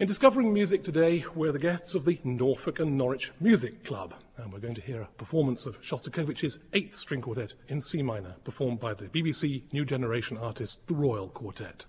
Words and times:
In 0.00 0.06
Discovering 0.06 0.52
Music 0.52 0.84
today, 0.84 1.24
we're 1.34 1.50
the 1.50 1.58
guests 1.58 1.96
of 1.96 2.04
the 2.04 2.20
Norfolk 2.22 2.78
and 2.78 2.96
Norwich 2.96 3.32
Music 3.40 3.82
Club, 3.82 4.14
and 4.36 4.52
we're 4.52 4.60
going 4.60 4.76
to 4.76 4.80
hear 4.80 5.02
a 5.02 5.08
performance 5.16 5.66
of 5.66 5.80
Shostakovich's 5.80 6.60
Eighth 6.72 6.94
String 6.94 7.20
Quartet 7.20 7.54
in 7.66 7.80
C 7.80 8.00
minor, 8.00 8.36
performed 8.44 8.78
by 8.78 8.94
the 8.94 9.06
BBC 9.06 9.64
New 9.72 9.84
Generation 9.84 10.38
artist, 10.38 10.86
the 10.86 10.94
Royal 10.94 11.26
Quartet. 11.26 11.86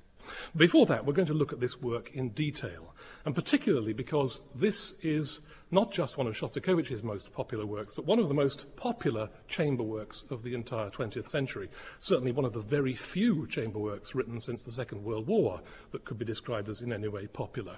Before 0.57 0.87
that, 0.87 1.05
we're 1.05 1.13
going 1.13 1.27
to 1.27 1.35
look 1.35 1.53
at 1.53 1.59
this 1.59 1.83
work 1.83 2.09
in 2.15 2.29
detail, 2.29 2.95
and 3.25 3.35
particularly 3.35 3.93
because 3.93 4.41
this 4.55 4.95
is 5.03 5.41
not 5.69 5.91
just 5.91 6.17
one 6.17 6.25
of 6.25 6.35
Shostakovich's 6.35 7.03
most 7.03 7.31
popular 7.31 7.67
works, 7.67 7.93
but 7.93 8.07
one 8.07 8.17
of 8.17 8.27
the 8.27 8.33
most 8.33 8.75
popular 8.75 9.29
chamber 9.47 9.83
works 9.83 10.23
of 10.31 10.41
the 10.41 10.55
entire 10.55 10.89
20th 10.89 11.27
century. 11.27 11.69
Certainly 11.99 12.31
one 12.31 12.45
of 12.45 12.53
the 12.53 12.61
very 12.61 12.95
few 12.95 13.45
chamber 13.45 13.77
works 13.77 14.15
written 14.15 14.39
since 14.39 14.63
the 14.63 14.71
Second 14.71 15.03
World 15.03 15.27
War 15.27 15.61
that 15.91 16.05
could 16.05 16.17
be 16.17 16.25
described 16.25 16.69
as 16.69 16.81
in 16.81 16.91
any 16.91 17.07
way 17.07 17.27
popular 17.27 17.77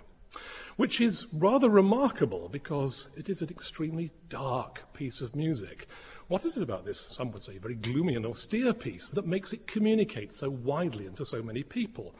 which 0.77 1.01
is 1.01 1.27
rather 1.33 1.69
remarkable 1.69 2.49
because 2.49 3.07
it 3.15 3.29
is 3.29 3.41
an 3.41 3.49
extremely 3.49 4.11
dark 4.29 4.93
piece 4.93 5.21
of 5.21 5.35
music. 5.35 5.87
What 6.27 6.45
is 6.45 6.55
it 6.55 6.63
about 6.63 6.85
this, 6.85 7.07
some 7.09 7.31
would 7.33 7.43
say, 7.43 7.57
very 7.57 7.75
gloomy 7.75 8.15
and 8.15 8.25
austere 8.25 8.73
piece 8.73 9.09
that 9.09 9.27
makes 9.27 9.51
it 9.51 9.67
communicate 9.67 10.33
so 10.33 10.49
widely 10.49 11.05
and 11.05 11.17
to 11.17 11.25
so 11.25 11.43
many 11.43 11.61
people? 11.61 12.15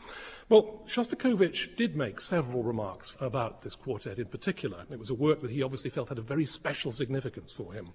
Well, 0.49 0.81
Shostakovich 0.85 1.77
did 1.77 1.95
make 1.95 2.19
several 2.19 2.61
remarks 2.61 3.15
about 3.21 3.61
this 3.61 3.73
quartet 3.73 4.19
in 4.19 4.25
particular. 4.25 4.83
It 4.91 4.99
was 4.99 5.09
a 5.09 5.15
work 5.15 5.39
that 5.41 5.51
he 5.51 5.63
obviously 5.63 5.91
felt 5.91 6.09
had 6.09 6.17
a 6.17 6.21
very 6.21 6.43
special 6.43 6.91
significance 6.91 7.53
for 7.53 7.71
him. 7.71 7.93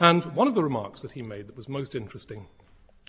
And 0.00 0.24
one 0.34 0.48
of 0.48 0.54
the 0.54 0.64
remarks 0.64 1.02
that 1.02 1.12
he 1.12 1.20
made 1.20 1.48
that 1.48 1.56
was 1.56 1.68
most 1.68 1.94
interesting 1.94 2.46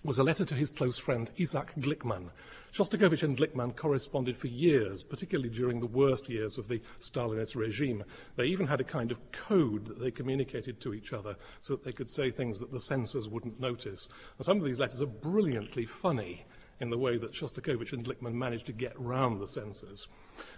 was 0.04 0.20
a 0.20 0.24
letter 0.24 0.44
to 0.44 0.56
his 0.56 0.70
close 0.70 0.98
friend 0.98 1.32
Isaac 1.40 1.74
Glikman. 1.80 2.30
Shostakovich 2.74 3.24
and 3.24 3.38
Glikman 3.38 3.74
corresponded 3.76 4.36
for 4.36 4.48
years, 4.48 5.02
particularly 5.02 5.50
during 5.50 5.80
the 5.80 5.86
worst 5.86 6.28
years 6.28 6.58
of 6.58 6.68
the 6.68 6.82
Stalinist 7.00 7.56
regime. 7.56 8.04
They 8.36 8.46
even 8.46 8.68
had 8.68 8.82
a 8.82 8.84
kind 8.86 9.12
of 9.12 9.32
code 9.32 9.86
that 9.86 10.00
they 10.00 10.12
communicated 10.12 10.82
to 10.82 10.94
each 10.94 11.14
other 11.14 11.38
so 11.62 11.76
that 11.76 11.84
they 11.84 11.94
could 11.94 12.10
say 12.10 12.32
things 12.32 12.60
that 12.60 12.72
the 12.72 12.80
censors 12.80 13.30
wouldn't 13.30 13.62
notice. 13.62 14.10
And 14.38 14.45
some 14.45 14.58
of 14.58 14.66
these 14.66 14.80
letters 14.80 15.02
are 15.02 15.06
brilliantly 15.06 15.86
funny 15.86 16.45
in 16.84 16.92
the 16.92 16.98
way 16.98 17.17
that 17.17 17.31
Shostakovich 17.31 17.94
and 17.94 18.06
Glikman 18.06 18.34
managed 18.34 18.67
to 18.67 18.73
get 18.73 19.00
round 19.00 19.42
the 19.42 19.48
censors. 19.48 20.08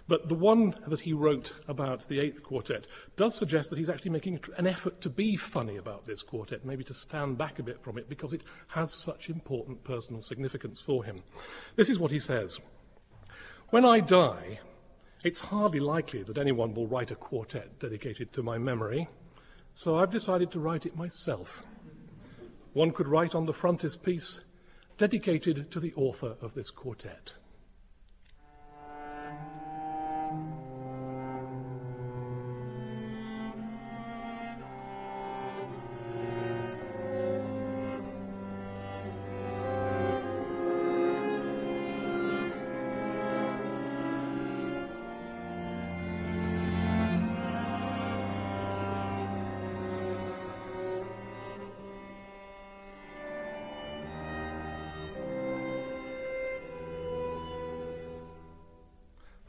But 0.08 0.28
the 0.28 0.34
one 0.34 0.74
that 0.88 1.00
he 1.00 1.12
wrote 1.12 1.54
about 1.68 2.06
the 2.08 2.18
Eighth 2.18 2.42
Quartet 2.42 2.86
does 3.16 3.34
suggest 3.34 3.70
that 3.70 3.78
he's 3.78 3.88
actually 3.88 4.10
making 4.10 4.40
an 4.58 4.66
effort 4.66 5.00
to 5.02 5.08
be 5.08 5.36
funny 5.36 5.76
about 5.76 6.04
this 6.04 6.22
quartet, 6.22 6.64
maybe 6.64 6.84
to 6.84 6.94
stand 6.94 7.38
back 7.38 7.58
a 7.58 7.62
bit 7.62 7.82
from 7.82 7.96
it 7.96 8.08
because 8.08 8.32
it 8.32 8.42
has 8.68 8.92
such 8.92 9.30
important 9.30 9.82
personal 9.84 10.20
significance 10.20 10.80
for 10.80 11.04
him. 11.04 11.22
This 11.76 11.88
is 11.88 11.98
what 11.98 12.10
he 12.10 12.18
says 12.18 12.58
When 13.70 13.84
I 13.84 14.00
die, 14.00 14.58
it's 15.24 15.40
hardly 15.40 15.80
likely 15.80 16.24
that 16.24 16.38
anyone 16.38 16.74
will 16.74 16.88
write 16.88 17.12
a 17.12 17.16
quartet 17.16 17.78
dedicated 17.78 18.32
to 18.32 18.42
my 18.42 18.58
memory, 18.58 19.08
so 19.74 19.96
I've 19.96 20.10
decided 20.10 20.50
to 20.52 20.60
write 20.60 20.86
it 20.86 20.96
myself. 20.96 21.62
One 22.72 22.90
could 22.90 23.08
write 23.08 23.34
on 23.34 23.46
the 23.46 23.54
frontispiece, 23.54 24.40
dedicated 24.98 25.70
to 25.70 25.80
the 25.80 25.92
author 25.94 26.36
of 26.40 26.54
this 26.54 26.70
quartet. 26.70 27.32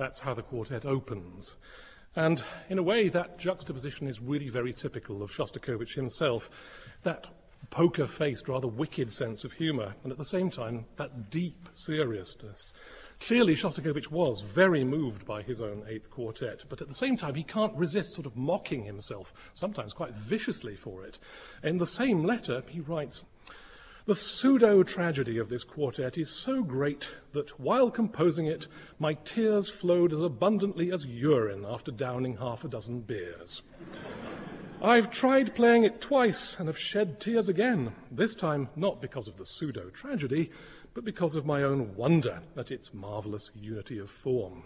That's 0.07 0.19
how 0.19 0.33
the 0.33 0.41
quartet 0.41 0.85
opens. 0.85 1.55
And 2.15 2.41
in 2.69 2.77
a 2.77 2.81
way, 2.81 3.09
that 3.09 3.37
juxtaposition 3.37 4.07
is 4.07 4.21
really 4.21 4.47
very 4.47 4.71
typical 4.71 5.21
of 5.21 5.31
Shostakovich 5.31 5.95
himself. 5.95 6.49
That 7.03 7.27
poker 7.71 8.07
faced, 8.07 8.47
rather 8.47 8.69
wicked 8.69 9.11
sense 9.11 9.43
of 9.43 9.51
humour, 9.51 9.95
and 10.03 10.13
at 10.13 10.17
the 10.17 10.23
same 10.23 10.49
time, 10.49 10.85
that 10.95 11.29
deep 11.29 11.67
seriousness. 11.75 12.71
Clearly, 13.19 13.53
Shostakovich 13.53 14.09
was 14.09 14.39
very 14.39 14.85
moved 14.85 15.25
by 15.25 15.41
his 15.41 15.59
own 15.59 15.83
Eighth 15.89 16.09
Quartet, 16.09 16.63
but 16.69 16.81
at 16.81 16.87
the 16.87 16.93
same 16.93 17.17
time, 17.17 17.35
he 17.35 17.43
can't 17.43 17.75
resist 17.75 18.13
sort 18.13 18.27
of 18.27 18.37
mocking 18.37 18.85
himself, 18.85 19.33
sometimes 19.53 19.91
quite 19.91 20.13
viciously 20.13 20.77
for 20.77 21.03
it. 21.03 21.19
In 21.63 21.79
the 21.79 21.85
same 21.85 22.23
letter, 22.23 22.63
he 22.69 22.79
writes, 22.79 23.25
the 24.07 24.15
pseudo 24.15 24.83
tragedy 24.83 25.37
of 25.37 25.49
this 25.49 25.65
quartet 25.65 26.17
is 26.17 26.29
so 26.29 26.63
great 26.63 27.09
that 27.33 27.59
while 27.59 27.91
composing 27.91 28.47
it, 28.47 28.65
my 28.99 29.13
tears 29.13 29.67
flowed 29.67 30.13
as 30.13 30.21
abundantly 30.21 30.93
as 30.93 31.05
urine 31.05 31.65
after 31.67 31.91
downing 31.91 32.37
half 32.37 32.63
a 32.63 32.69
dozen 32.69 33.01
beers. 33.01 33.61
I've 34.81 35.11
tried 35.11 35.53
playing 35.53 35.83
it 35.83 35.99
twice 35.99 36.55
and 36.57 36.67
have 36.67 36.77
shed 36.77 37.19
tears 37.19 37.49
again, 37.49 37.91
this 38.09 38.33
time 38.33 38.69
not 38.77 39.01
because 39.01 39.27
of 39.27 39.35
the 39.35 39.45
pseudo 39.45 39.89
tragedy, 39.89 40.51
but 40.93 41.03
because 41.03 41.35
of 41.35 41.45
my 41.45 41.63
own 41.63 41.93
wonder 41.97 42.39
at 42.55 42.71
its 42.71 42.93
marvelous 42.93 43.51
unity 43.55 43.99
of 43.99 44.09
form. 44.09 44.63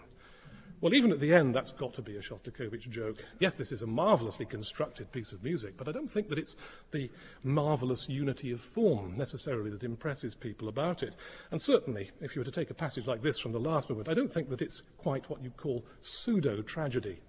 Well, 0.82 0.94
even 0.94 1.12
at 1.12 1.20
the 1.20 1.32
end, 1.32 1.54
that's 1.54 1.70
got 1.70 1.94
to 1.94 2.02
be 2.02 2.16
a 2.16 2.20
Shostakovich 2.20 2.90
joke. 2.90 3.18
Yes, 3.38 3.54
this 3.54 3.70
is 3.70 3.82
a 3.82 3.86
marvelously 3.86 4.44
constructed 4.44 5.12
piece 5.12 5.30
of 5.30 5.44
music, 5.44 5.76
but 5.76 5.86
I 5.88 5.92
don't 5.92 6.10
think 6.10 6.28
that 6.28 6.40
it's 6.40 6.56
the 6.90 7.08
marvelous 7.44 8.08
unity 8.08 8.50
of 8.50 8.60
form 8.60 9.14
necessarily 9.14 9.70
that 9.70 9.84
impresses 9.84 10.34
people 10.34 10.66
about 10.66 11.04
it. 11.04 11.14
And 11.52 11.62
certainly, 11.62 12.10
if 12.20 12.34
you 12.34 12.40
were 12.40 12.44
to 12.46 12.50
take 12.50 12.70
a 12.70 12.74
passage 12.74 13.06
like 13.06 13.22
this 13.22 13.38
from 13.38 13.52
the 13.52 13.60
last 13.60 13.90
movement, 13.90 14.08
I 14.08 14.14
don't 14.14 14.32
think 14.32 14.48
that 14.48 14.60
it's 14.60 14.82
quite 14.98 15.30
what 15.30 15.40
you'd 15.40 15.56
call 15.56 15.84
pseudo 16.00 16.62
tragedy. 16.62 17.20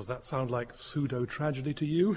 Does 0.00 0.06
that 0.06 0.24
sound 0.24 0.50
like 0.50 0.72
pseudo 0.72 1.26
tragedy 1.26 1.74
to 1.74 1.84
you? 1.84 2.16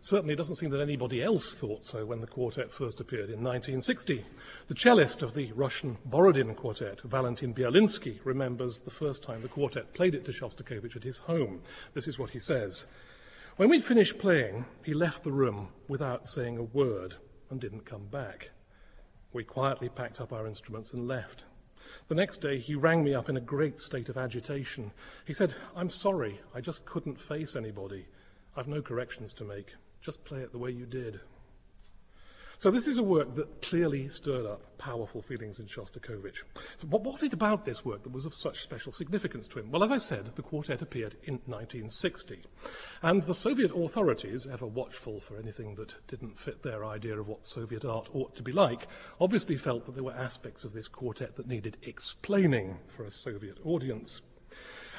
Certainly, 0.00 0.32
it 0.32 0.38
doesn't 0.38 0.56
seem 0.56 0.70
that 0.70 0.80
anybody 0.80 1.22
else 1.22 1.52
thought 1.52 1.84
so 1.84 2.06
when 2.06 2.22
the 2.22 2.26
quartet 2.26 2.72
first 2.72 3.00
appeared 3.00 3.28
in 3.28 3.44
1960. 3.44 4.24
The 4.68 4.74
cellist 4.74 5.22
of 5.22 5.34
the 5.34 5.52
Russian 5.52 5.98
Borodin 6.06 6.54
Quartet, 6.54 7.02
Valentin 7.02 7.52
Berlinsky, 7.52 8.18
remembers 8.24 8.80
the 8.80 8.90
first 8.90 9.22
time 9.22 9.42
the 9.42 9.48
quartet 9.48 9.92
played 9.92 10.14
it 10.14 10.24
to 10.24 10.32
Shostakovich 10.32 10.96
at 10.96 11.04
his 11.04 11.18
home. 11.18 11.60
This 11.92 12.08
is 12.08 12.18
what 12.18 12.30
he 12.30 12.38
says 12.38 12.86
When 13.58 13.68
we'd 13.68 13.84
finished 13.84 14.18
playing, 14.18 14.64
he 14.82 14.94
left 14.94 15.22
the 15.22 15.30
room 15.30 15.68
without 15.86 16.26
saying 16.26 16.56
a 16.56 16.62
word 16.62 17.16
and 17.50 17.60
didn't 17.60 17.84
come 17.84 18.06
back. 18.06 18.52
We 19.34 19.44
quietly 19.44 19.90
packed 19.90 20.18
up 20.18 20.32
our 20.32 20.46
instruments 20.46 20.94
and 20.94 21.06
left. 21.06 21.44
The 22.08 22.14
next 22.14 22.40
day, 22.40 22.58
he 22.58 22.74
rang 22.74 23.04
me 23.04 23.14
up 23.14 23.28
in 23.28 23.36
a 23.36 23.40
great 23.40 23.78
state 23.78 24.08
of 24.08 24.16
agitation. 24.16 24.90
He 25.24 25.34
said, 25.34 25.54
I'm 25.76 25.90
sorry, 25.90 26.40
I 26.54 26.60
just 26.60 26.84
couldn't 26.84 27.20
face 27.20 27.56
anybody. 27.56 28.06
I've 28.56 28.68
no 28.68 28.82
corrections 28.82 29.32
to 29.34 29.44
make. 29.44 29.74
Just 30.00 30.24
play 30.24 30.40
it 30.40 30.52
the 30.52 30.58
way 30.58 30.70
you 30.70 30.86
did. 30.86 31.20
So 32.60 32.72
this 32.72 32.88
is 32.88 32.98
a 32.98 33.04
work 33.04 33.36
that 33.36 33.62
clearly 33.62 34.08
stirred 34.08 34.44
up 34.44 34.76
powerful 34.78 35.22
feelings 35.22 35.60
in 35.60 35.66
Shostakovich. 35.66 36.42
So 36.76 36.88
what 36.88 37.04
was 37.04 37.22
it 37.22 37.32
about 37.32 37.64
this 37.64 37.84
work 37.84 38.02
that 38.02 38.12
was 38.12 38.26
of 38.26 38.34
such 38.34 38.62
special 38.62 38.90
significance 38.90 39.46
to 39.48 39.60
him? 39.60 39.70
Well, 39.70 39.84
as 39.84 39.92
I 39.92 39.98
said, 39.98 40.34
the 40.34 40.42
quartet 40.42 40.82
appeared 40.82 41.14
in 41.22 41.34
1960. 41.46 42.40
And 43.00 43.22
the 43.22 43.34
Soviet 43.34 43.70
authorities, 43.72 44.44
ever 44.44 44.66
watchful 44.66 45.20
for 45.20 45.38
anything 45.38 45.76
that 45.76 45.94
didn't 46.08 46.36
fit 46.36 46.64
their 46.64 46.84
idea 46.84 47.20
of 47.20 47.28
what 47.28 47.46
Soviet 47.46 47.84
art 47.84 48.08
ought 48.12 48.34
to 48.34 48.42
be 48.42 48.50
like, 48.50 48.88
obviously 49.20 49.56
felt 49.56 49.86
that 49.86 49.94
there 49.94 50.02
were 50.02 50.12
aspects 50.12 50.64
of 50.64 50.72
this 50.72 50.88
quartet 50.88 51.36
that 51.36 51.46
needed 51.46 51.76
explaining 51.82 52.78
for 52.88 53.04
a 53.04 53.10
Soviet 53.10 53.58
audience. 53.64 54.20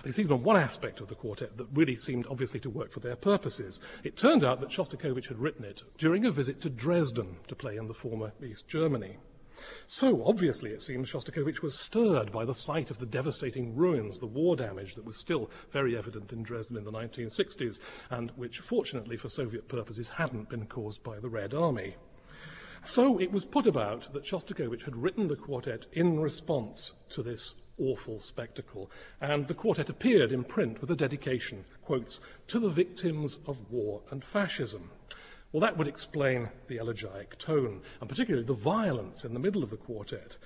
There's 0.03 0.19
even 0.19 0.33
on 0.33 0.43
one 0.43 0.57
aspect 0.57 1.01
of 1.01 1.07
the 1.07 1.15
quartet 1.15 1.57
that 1.57 1.67
really 1.73 1.95
seemed 1.95 2.27
obviously 2.27 2.59
to 2.61 2.69
work 2.69 2.91
for 2.91 2.99
their 2.99 3.15
purposes. 3.15 3.79
It 4.03 4.17
turned 4.17 4.43
out 4.43 4.61
that 4.61 4.69
Shostakovich 4.69 5.27
had 5.27 5.39
written 5.39 5.65
it 5.65 5.83
during 5.97 6.25
a 6.25 6.31
visit 6.31 6.61
to 6.61 6.69
Dresden 6.69 7.37
to 7.47 7.55
play 7.55 7.77
in 7.77 7.87
the 7.87 7.93
former 7.93 8.31
East 8.43 8.67
Germany. 8.67 9.17
So, 9.87 10.23
obviously, 10.25 10.71
it 10.71 10.81
seems 10.81 11.09
Shostakovich 11.09 11.61
was 11.61 11.77
stirred 11.77 12.31
by 12.31 12.45
the 12.45 12.53
sight 12.53 12.89
of 12.89 12.99
the 12.99 13.05
devastating 13.05 13.75
ruins, 13.75 14.19
the 14.19 14.25
war 14.25 14.55
damage 14.55 14.95
that 14.95 15.03
was 15.03 15.19
still 15.19 15.51
very 15.71 15.97
evident 15.97 16.31
in 16.31 16.43
Dresden 16.43 16.77
in 16.77 16.85
the 16.85 16.91
1960s, 16.91 17.79
and 18.09 18.31
which, 18.37 18.59
fortunately 18.59 19.17
for 19.17 19.27
Soviet 19.27 19.67
purposes, 19.67 20.07
hadn't 20.07 20.49
been 20.49 20.65
caused 20.65 21.03
by 21.03 21.19
the 21.19 21.29
Red 21.29 21.53
Army. 21.53 21.95
So 22.85 23.19
it 23.19 23.31
was 23.31 23.43
put 23.43 23.67
about 23.67 24.13
that 24.13 24.23
Shostakovich 24.23 24.83
had 24.83 24.95
written 24.95 25.27
the 25.27 25.35
quartet 25.35 25.87
in 25.91 26.19
response 26.19 26.93
to 27.09 27.21
this 27.21 27.55
awful 27.79 28.19
spectacle. 28.19 28.91
And 29.21 29.47
the 29.47 29.53
quartet 29.53 29.89
appeared 29.89 30.31
in 30.31 30.43
print 30.43 30.81
with 30.81 30.91
a 30.91 30.95
dedication, 30.95 31.65
quotes, 31.83 32.19
to 32.47 32.59
the 32.59 32.69
victims 32.69 33.39
of 33.47 33.57
war 33.71 34.01
and 34.11 34.23
fascism. 34.23 34.89
Well, 35.51 35.61
that 35.61 35.77
would 35.77 35.87
explain 35.87 36.49
the 36.67 36.77
elegiac 36.77 37.37
tone, 37.39 37.81
and 37.99 38.09
particularly 38.09 38.45
the 38.45 38.53
violence 38.53 39.23
in 39.23 39.33
the 39.33 39.39
middle 39.39 39.63
of 39.63 39.71
the 39.71 39.77
quartet. 39.77 40.37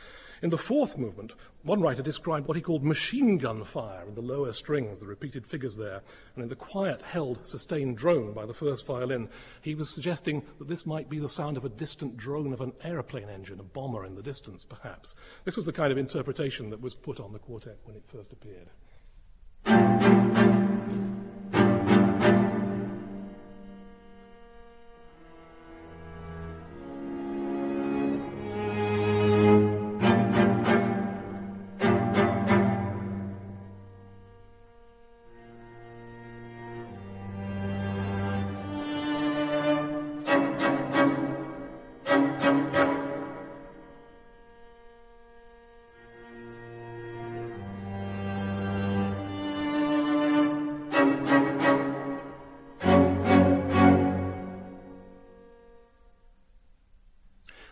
In 0.44 0.50
the 0.50 0.58
fourth 0.58 0.98
movement, 0.98 1.32
one 1.64 1.80
writer 1.80 2.02
described 2.02 2.50
what 2.50 2.58
he 2.58 2.62
called 2.62 2.84
machine 2.84 3.38
gun 3.38 3.64
fire 3.64 4.04
in 4.06 4.14
the 4.14 4.22
lower 4.22 4.52
strings, 4.52 5.00
the 5.00 5.08
repeated 5.08 5.48
figures 5.48 5.78
there, 5.78 6.02
and 6.36 6.44
in 6.44 6.50
the 6.50 6.56
quiet 6.56 7.02
held 7.02 7.48
sustained 7.48 7.98
drone 7.98 8.34
by 8.34 8.46
the 8.46 8.54
first 8.54 8.86
violin, 8.86 9.30
he 9.62 9.74
was 9.74 9.90
suggesting 9.90 10.44
that 10.60 10.68
this 10.68 10.86
might 10.86 11.10
be 11.10 11.18
the 11.18 11.30
sound 11.30 11.56
of 11.56 11.64
a 11.64 11.70
distant 11.70 12.18
drone 12.18 12.52
of 12.52 12.60
an 12.60 12.74
aeroplane 12.84 13.30
engine, 13.30 13.62
a 13.62 13.64
bomber 13.64 14.04
in 14.04 14.16
the 14.16 14.22
distance, 14.22 14.66
perhaps. 14.66 15.16
This 15.46 15.56
was 15.56 15.66
the 15.66 15.72
kind 15.72 15.94
of 15.94 15.98
interpretation 15.98 16.70
that 16.72 16.82
was 16.82 16.94
put 16.94 17.22
on 17.22 17.32
the 17.32 17.40
quartet 17.40 17.78
when 17.86 17.96
it 17.96 18.04
first 18.06 18.34
appeared. 18.34 18.68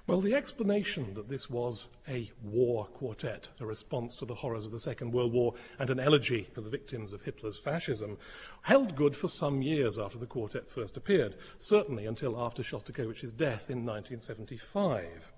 Well, 0.07 0.19
the 0.19 0.33
explanation 0.33 1.13
that 1.13 1.29
this 1.29 1.47
was 1.47 1.87
a 2.07 2.31
war 2.43 2.85
quartet, 2.87 3.49
a 3.59 3.65
response 3.65 4.15
to 4.15 4.25
the 4.25 4.33
horrors 4.33 4.65
of 4.65 4.71
the 4.71 4.79
Second 4.79 5.13
World 5.13 5.31
War, 5.31 5.53
and 5.77 5.91
an 5.91 5.99
elegy 5.99 6.47
for 6.53 6.61
the 6.61 6.71
victims 6.71 7.13
of 7.13 7.21
Hitler's 7.21 7.59
fascism, 7.59 8.17
held 8.63 8.95
good 8.95 9.15
for 9.15 9.27
some 9.27 9.61
years 9.61 9.99
after 9.99 10.17
the 10.17 10.25
quartet 10.25 10.67
first 10.71 10.97
appeared, 10.97 11.35
certainly 11.59 12.07
until 12.07 12.41
after 12.41 12.63
Shostakovich's 12.63 13.31
death 13.31 13.69
in 13.69 13.85
1975. 13.85 15.31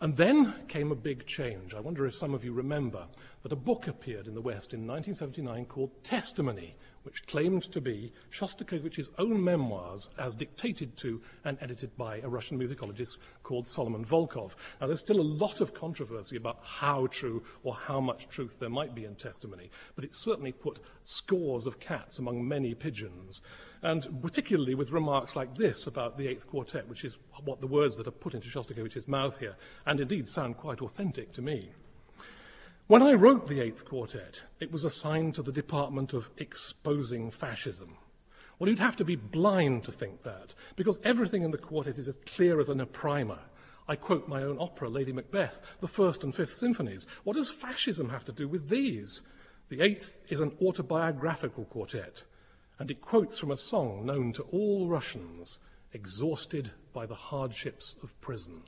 And 0.00 0.16
then 0.16 0.54
came 0.68 0.92
a 0.92 0.96
big 0.96 1.26
change. 1.26 1.74
I 1.74 1.80
wonder 1.80 2.06
if 2.06 2.14
some 2.14 2.34
of 2.34 2.44
you 2.44 2.52
remember 2.52 3.04
that 3.42 3.50
a 3.50 3.56
book 3.56 3.88
appeared 3.88 4.28
in 4.28 4.34
the 4.34 4.40
West 4.40 4.74
in 4.74 4.86
1979 4.86 5.64
called 5.64 6.04
Testimony, 6.04 6.76
which 7.02 7.26
claimed 7.26 7.62
to 7.72 7.80
be 7.80 8.12
Shostakovich's 8.30 9.10
own 9.18 9.42
memoirs 9.42 10.08
as 10.18 10.34
dictated 10.34 10.96
to 10.98 11.20
and 11.44 11.58
edited 11.60 11.96
by 11.96 12.18
a 12.18 12.28
Russian 12.28 12.58
musicologist 12.58 13.16
called 13.42 13.66
Solomon 13.66 14.04
Volkov. 14.04 14.52
Now, 14.80 14.86
there's 14.86 15.00
still 15.00 15.20
a 15.20 15.22
lot 15.22 15.60
of 15.60 15.74
controversy 15.74 16.36
about 16.36 16.58
how 16.62 17.06
true 17.06 17.42
or 17.62 17.74
how 17.74 18.00
much 18.00 18.28
truth 18.28 18.58
there 18.58 18.68
might 18.68 18.94
be 18.94 19.04
in 19.04 19.14
testimony, 19.14 19.70
but 19.94 20.04
it 20.04 20.14
certainly 20.14 20.52
put 20.52 20.80
scores 21.04 21.66
of 21.66 21.80
cats 21.80 22.18
among 22.18 22.46
many 22.46 22.74
pigeons. 22.74 23.42
And 23.82 24.20
particularly 24.22 24.74
with 24.74 24.90
remarks 24.90 25.36
like 25.36 25.56
this 25.56 25.86
about 25.86 26.18
the 26.18 26.26
Eighth 26.26 26.46
Quartet, 26.46 26.88
which 26.88 27.04
is 27.04 27.18
what 27.44 27.60
the 27.60 27.66
words 27.66 27.96
that 27.96 28.06
are 28.06 28.12
put 28.12 28.34
into 28.34 28.48
Shostakovich's 28.48 29.08
mouth 29.08 29.38
here, 29.38 29.56
and 29.86 30.00
indeed 30.00 30.28
sound 30.28 30.56
quite 30.56 30.80
authentic 30.80 31.32
to 31.32 31.42
me. 31.42 31.70
When 32.88 33.02
I 33.02 33.12
wrote 33.12 33.48
the 33.48 33.60
Eighth 33.60 33.84
Quartet, 33.84 34.44
it 34.60 34.72
was 34.72 34.86
assigned 34.86 35.34
to 35.34 35.42
the 35.42 35.52
Department 35.52 36.14
of 36.14 36.30
Exposing 36.38 37.30
Fascism. 37.30 37.98
Well, 38.58 38.70
you'd 38.70 38.78
have 38.78 38.96
to 38.96 39.04
be 39.04 39.14
blind 39.14 39.84
to 39.84 39.92
think 39.92 40.22
that, 40.22 40.54
because 40.74 40.98
everything 41.04 41.42
in 41.42 41.50
the 41.50 41.58
quartet 41.58 41.98
is 41.98 42.08
as 42.08 42.16
clear 42.24 42.58
as 42.58 42.70
an 42.70 42.82
primer. 42.86 43.40
I 43.88 43.96
quote 43.96 44.26
my 44.26 44.42
own 44.42 44.56
opera, 44.58 44.88
Lady 44.88 45.12
Macbeth, 45.12 45.60
the 45.80 45.86
First 45.86 46.24
and 46.24 46.34
Fifth 46.34 46.54
Symphonies. 46.54 47.06
What 47.24 47.36
does 47.36 47.50
fascism 47.50 48.08
have 48.08 48.24
to 48.24 48.32
do 48.32 48.48
with 48.48 48.70
these? 48.70 49.20
The 49.68 49.82
Eighth 49.82 50.22
is 50.30 50.40
an 50.40 50.56
autobiographical 50.62 51.66
quartet, 51.66 52.22
and 52.78 52.90
it 52.90 53.02
quotes 53.02 53.38
from 53.38 53.50
a 53.50 53.56
song 53.58 54.06
known 54.06 54.32
to 54.32 54.44
all 54.44 54.88
Russians, 54.88 55.58
exhausted 55.92 56.70
by 56.94 57.04
the 57.04 57.14
hardships 57.14 57.96
of 58.02 58.18
prison. 58.22 58.62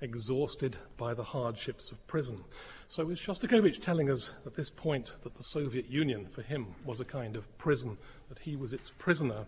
Exhausted 0.00 0.76
by 0.96 1.14
the 1.14 1.24
hardships 1.24 1.90
of 1.90 2.06
prison. 2.06 2.44
So 2.88 3.10
is 3.10 3.18
Shostakovich 3.18 3.82
telling 3.82 4.10
us 4.10 4.30
at 4.44 4.54
this 4.54 4.70
point 4.70 5.12
that 5.22 5.34
the 5.34 5.42
Soviet 5.42 5.88
Union, 5.88 6.26
for 6.26 6.42
him, 6.42 6.74
was 6.84 7.00
a 7.00 7.04
kind 7.04 7.36
of 7.36 7.58
prison, 7.58 7.96
that 8.28 8.38
he 8.38 8.56
was 8.56 8.72
its 8.72 8.90
prisoner? 8.98 9.46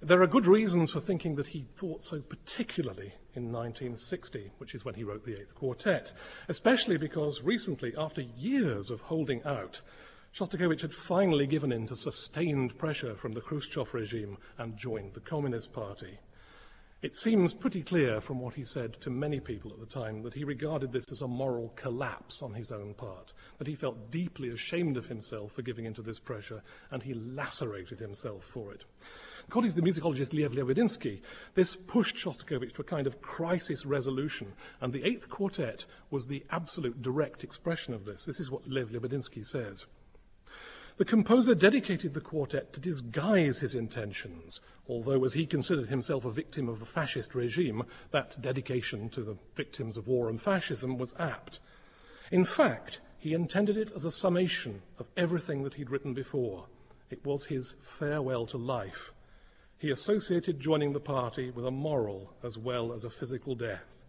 There 0.00 0.22
are 0.22 0.28
good 0.28 0.46
reasons 0.46 0.92
for 0.92 1.00
thinking 1.00 1.34
that 1.34 1.48
he 1.48 1.66
thought 1.76 2.02
so 2.02 2.20
particularly 2.20 3.12
in 3.34 3.52
1960, 3.52 4.52
which 4.58 4.74
is 4.74 4.84
when 4.84 4.94
he 4.94 5.04
wrote 5.04 5.24
the 5.24 5.38
Eighth 5.40 5.54
Quartet, 5.54 6.12
especially 6.48 6.96
because 6.96 7.42
recently, 7.42 7.94
after 7.98 8.22
years 8.22 8.90
of 8.90 9.00
holding 9.00 9.42
out, 9.42 9.80
Shostakovich 10.32 10.82
had 10.82 10.94
finally 10.94 11.46
given 11.46 11.72
in 11.72 11.86
to 11.86 11.96
sustained 11.96 12.78
pressure 12.78 13.16
from 13.16 13.32
the 13.32 13.40
Khrushchev 13.40 13.92
regime 13.92 14.38
and 14.56 14.76
joined 14.76 15.14
the 15.14 15.20
Communist 15.20 15.72
Party. 15.72 16.18
It 17.00 17.14
seems 17.14 17.54
pretty 17.54 17.82
clear 17.82 18.20
from 18.20 18.40
what 18.40 18.54
he 18.54 18.64
said 18.64 19.00
to 19.02 19.10
many 19.10 19.38
people 19.38 19.72
at 19.72 19.78
the 19.78 19.86
time 19.86 20.20
that 20.22 20.34
he 20.34 20.42
regarded 20.42 20.90
this 20.90 21.04
as 21.12 21.20
a 21.20 21.28
moral 21.28 21.72
collapse 21.76 22.42
on 22.42 22.52
his 22.52 22.72
own 22.72 22.92
part, 22.94 23.32
that 23.58 23.68
he 23.68 23.76
felt 23.76 24.10
deeply 24.10 24.48
ashamed 24.48 24.96
of 24.96 25.06
himself 25.06 25.52
for 25.52 25.62
giving 25.62 25.84
into 25.84 26.02
this 26.02 26.18
pressure, 26.18 26.60
and 26.90 27.00
he 27.00 27.14
lacerated 27.14 28.00
himself 28.00 28.42
for 28.42 28.72
it. 28.72 28.84
According 29.46 29.70
to 29.70 29.80
the 29.80 29.88
musicologist 29.88 30.34
Lev 30.34 30.50
Lebedinsky, 30.50 31.20
this 31.54 31.76
pushed 31.76 32.16
Shostakovich 32.16 32.72
to 32.72 32.82
a 32.82 32.84
kind 32.84 33.06
of 33.06 33.22
crisis 33.22 33.86
resolution, 33.86 34.52
and 34.80 34.92
the 34.92 35.04
Eighth 35.04 35.28
Quartet 35.28 35.86
was 36.10 36.26
the 36.26 36.44
absolute 36.50 37.00
direct 37.00 37.44
expression 37.44 37.94
of 37.94 38.06
this. 38.06 38.24
This 38.24 38.40
is 38.40 38.50
what 38.50 38.68
Lev 38.68 38.88
Lebedinsky 38.88 39.46
says. 39.46 39.86
The 40.98 41.04
composer 41.04 41.54
dedicated 41.54 42.12
the 42.12 42.20
quartet 42.20 42.72
to 42.72 42.80
disguise 42.80 43.60
his 43.60 43.76
intentions, 43.76 44.60
although, 44.88 45.22
as 45.24 45.34
he 45.34 45.46
considered 45.46 45.88
himself 45.88 46.24
a 46.24 46.30
victim 46.30 46.68
of 46.68 46.80
a 46.80 46.86
fascist 46.86 47.34
regime, 47.34 47.82
that 48.10 48.40
dedication 48.40 49.08
to 49.10 49.22
the 49.22 49.36
victims 49.54 49.96
of 49.96 50.08
war 50.08 50.28
and 50.28 50.40
fascism 50.40 50.96
was 50.96 51.14
apt. 51.18 51.60
In 52.30 52.44
fact, 52.44 53.00
he 53.18 53.34
intended 53.34 53.76
it 53.76 53.92
as 53.94 54.04
a 54.04 54.10
summation 54.10 54.82
of 54.98 55.08
everything 55.16 55.62
that 55.64 55.74
he'd 55.74 55.90
written 55.90 56.14
before. 56.14 56.66
It 57.10 57.24
was 57.24 57.46
his 57.46 57.74
farewell 57.82 58.46
to 58.46 58.56
life. 58.56 59.12
He 59.78 59.90
associated 59.90 60.60
joining 60.60 60.92
the 60.92 61.00
party 61.00 61.50
with 61.50 61.66
a 61.66 61.70
moral 61.70 62.32
as 62.42 62.58
well 62.58 62.92
as 62.92 63.04
a 63.04 63.10
physical 63.10 63.54
death. 63.54 64.04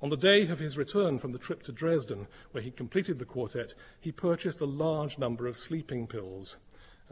On 0.00 0.08
the 0.08 0.16
day 0.16 0.48
of 0.48 0.58
his 0.58 0.76
return 0.76 1.18
from 1.18 1.30
the 1.30 1.38
trip 1.38 1.62
to 1.64 1.72
Dresden, 1.72 2.26
where 2.50 2.62
he 2.62 2.72
completed 2.72 3.18
the 3.18 3.24
quartet, 3.24 3.74
he 4.00 4.10
purchased 4.10 4.60
a 4.60 4.66
large 4.66 5.18
number 5.18 5.46
of 5.46 5.56
sleeping 5.56 6.08
pills. 6.08 6.56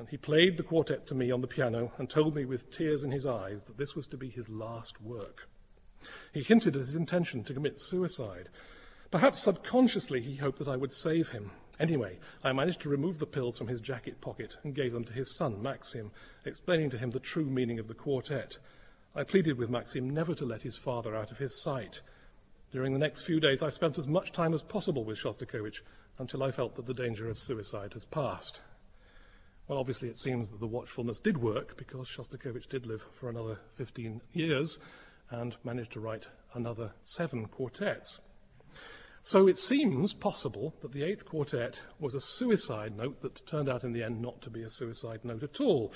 And 0.00 0.08
he 0.08 0.16
played 0.16 0.56
the 0.56 0.62
quartet 0.62 1.06
to 1.08 1.14
me 1.14 1.30
on 1.30 1.42
the 1.42 1.46
piano 1.46 1.92
and 1.98 2.08
told 2.08 2.34
me 2.34 2.46
with 2.46 2.70
tears 2.70 3.04
in 3.04 3.10
his 3.10 3.26
eyes 3.26 3.64
that 3.64 3.76
this 3.76 3.94
was 3.94 4.06
to 4.06 4.16
be 4.16 4.30
his 4.30 4.48
last 4.48 4.98
work. 5.02 5.46
He 6.32 6.42
hinted 6.42 6.74
at 6.74 6.80
his 6.80 6.96
intention 6.96 7.44
to 7.44 7.52
commit 7.52 7.78
suicide. 7.78 8.48
Perhaps 9.10 9.40
subconsciously 9.40 10.22
he 10.22 10.36
hoped 10.36 10.58
that 10.58 10.68
I 10.68 10.76
would 10.76 10.90
save 10.90 11.28
him. 11.28 11.50
Anyway, 11.78 12.18
I 12.42 12.50
managed 12.54 12.80
to 12.80 12.88
remove 12.88 13.18
the 13.18 13.26
pills 13.26 13.58
from 13.58 13.68
his 13.68 13.82
jacket 13.82 14.22
pocket 14.22 14.56
and 14.62 14.74
gave 14.74 14.94
them 14.94 15.04
to 15.04 15.12
his 15.12 15.36
son, 15.36 15.62
Maxim, 15.62 16.12
explaining 16.46 16.88
to 16.88 16.98
him 16.98 17.10
the 17.10 17.20
true 17.20 17.50
meaning 17.50 17.78
of 17.78 17.86
the 17.86 17.92
quartet. 17.92 18.56
I 19.14 19.22
pleaded 19.22 19.58
with 19.58 19.68
Maxim 19.68 20.08
never 20.08 20.34
to 20.36 20.46
let 20.46 20.62
his 20.62 20.78
father 20.78 21.14
out 21.14 21.30
of 21.30 21.36
his 21.36 21.60
sight. 21.62 22.00
During 22.72 22.94
the 22.94 22.98
next 22.98 23.26
few 23.26 23.38
days, 23.38 23.62
I 23.62 23.68
spent 23.68 23.98
as 23.98 24.08
much 24.08 24.32
time 24.32 24.54
as 24.54 24.62
possible 24.62 25.04
with 25.04 25.18
Shostakovich 25.18 25.82
until 26.18 26.42
I 26.42 26.52
felt 26.52 26.74
that 26.76 26.86
the 26.86 26.94
danger 26.94 27.28
of 27.28 27.38
suicide 27.38 27.92
has 27.92 28.06
passed. 28.06 28.62
Well, 29.70 29.78
obviously, 29.78 30.08
it 30.08 30.18
seems 30.18 30.50
that 30.50 30.58
the 30.58 30.66
watchfulness 30.66 31.20
did 31.20 31.38
work 31.38 31.76
because 31.76 32.08
Shostakovich 32.08 32.68
did 32.68 32.86
live 32.86 33.04
for 33.12 33.28
another 33.28 33.60
15 33.76 34.20
years 34.32 34.80
and 35.30 35.56
managed 35.62 35.92
to 35.92 36.00
write 36.00 36.26
another 36.54 36.90
seven 37.04 37.46
quartets. 37.46 38.18
So 39.22 39.46
it 39.46 39.56
seems 39.56 40.12
possible 40.12 40.74
that 40.82 40.90
the 40.90 41.04
Eighth 41.04 41.24
Quartet 41.24 41.82
was 42.00 42.16
a 42.16 42.20
suicide 42.20 42.96
note 42.96 43.22
that 43.22 43.46
turned 43.46 43.68
out 43.68 43.84
in 43.84 43.92
the 43.92 44.02
end 44.02 44.20
not 44.20 44.42
to 44.42 44.50
be 44.50 44.64
a 44.64 44.68
suicide 44.68 45.20
note 45.22 45.44
at 45.44 45.60
all, 45.60 45.92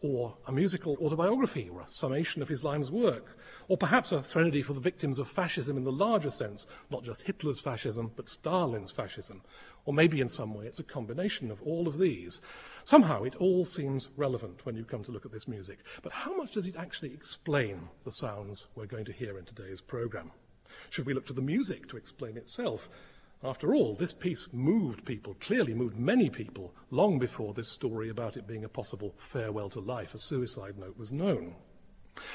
or 0.00 0.36
a 0.46 0.52
musical 0.52 0.96
autobiography, 1.02 1.68
or 1.68 1.80
a 1.80 1.88
summation 1.88 2.40
of 2.40 2.48
his 2.48 2.62
life's 2.62 2.90
work, 2.90 3.36
or 3.66 3.76
perhaps 3.76 4.12
a 4.12 4.22
threnody 4.22 4.62
for 4.62 4.72
the 4.72 4.80
victims 4.80 5.18
of 5.18 5.28
fascism 5.28 5.76
in 5.76 5.84
the 5.84 5.92
larger 5.92 6.30
sense, 6.30 6.66
not 6.90 7.02
just 7.02 7.22
Hitler's 7.22 7.60
fascism, 7.60 8.12
but 8.14 8.28
Stalin's 8.28 8.92
fascism. 8.92 9.42
Or 9.84 9.92
maybe 9.92 10.20
in 10.20 10.28
some 10.28 10.54
way 10.54 10.66
it's 10.66 10.78
a 10.78 10.84
combination 10.84 11.50
of 11.50 11.62
all 11.62 11.88
of 11.88 11.98
these. 11.98 12.40
Somehow 12.84 13.24
it 13.24 13.34
all 13.36 13.64
seems 13.64 14.08
relevant 14.16 14.64
when 14.64 14.76
you 14.76 14.84
come 14.84 15.02
to 15.04 15.12
look 15.12 15.26
at 15.26 15.32
this 15.32 15.48
music. 15.48 15.78
But 16.02 16.12
how 16.12 16.36
much 16.36 16.52
does 16.52 16.66
it 16.66 16.76
actually 16.76 17.12
explain 17.12 17.88
the 18.04 18.12
sounds 18.12 18.66
we're 18.74 18.86
going 18.86 19.04
to 19.06 19.12
hear 19.12 19.38
in 19.38 19.44
today's 19.44 19.80
programme? 19.80 20.30
Should 20.90 21.06
we 21.06 21.14
look 21.14 21.26
to 21.26 21.32
the 21.32 21.42
music 21.42 21.88
to 21.88 21.96
explain 21.96 22.36
itself? 22.36 22.88
After 23.42 23.72
all, 23.72 23.94
this 23.94 24.12
piece 24.12 24.48
moved 24.52 25.04
people, 25.04 25.36
clearly 25.38 25.72
moved 25.72 25.96
many 25.96 26.28
people, 26.28 26.74
long 26.90 27.20
before 27.20 27.54
this 27.54 27.68
story 27.68 28.08
about 28.08 28.36
it 28.36 28.48
being 28.48 28.64
a 28.64 28.68
possible 28.68 29.14
farewell 29.16 29.70
to 29.70 29.80
life, 29.80 30.12
a 30.12 30.18
suicide 30.18 30.76
note, 30.76 30.98
was 30.98 31.12
known. 31.12 31.54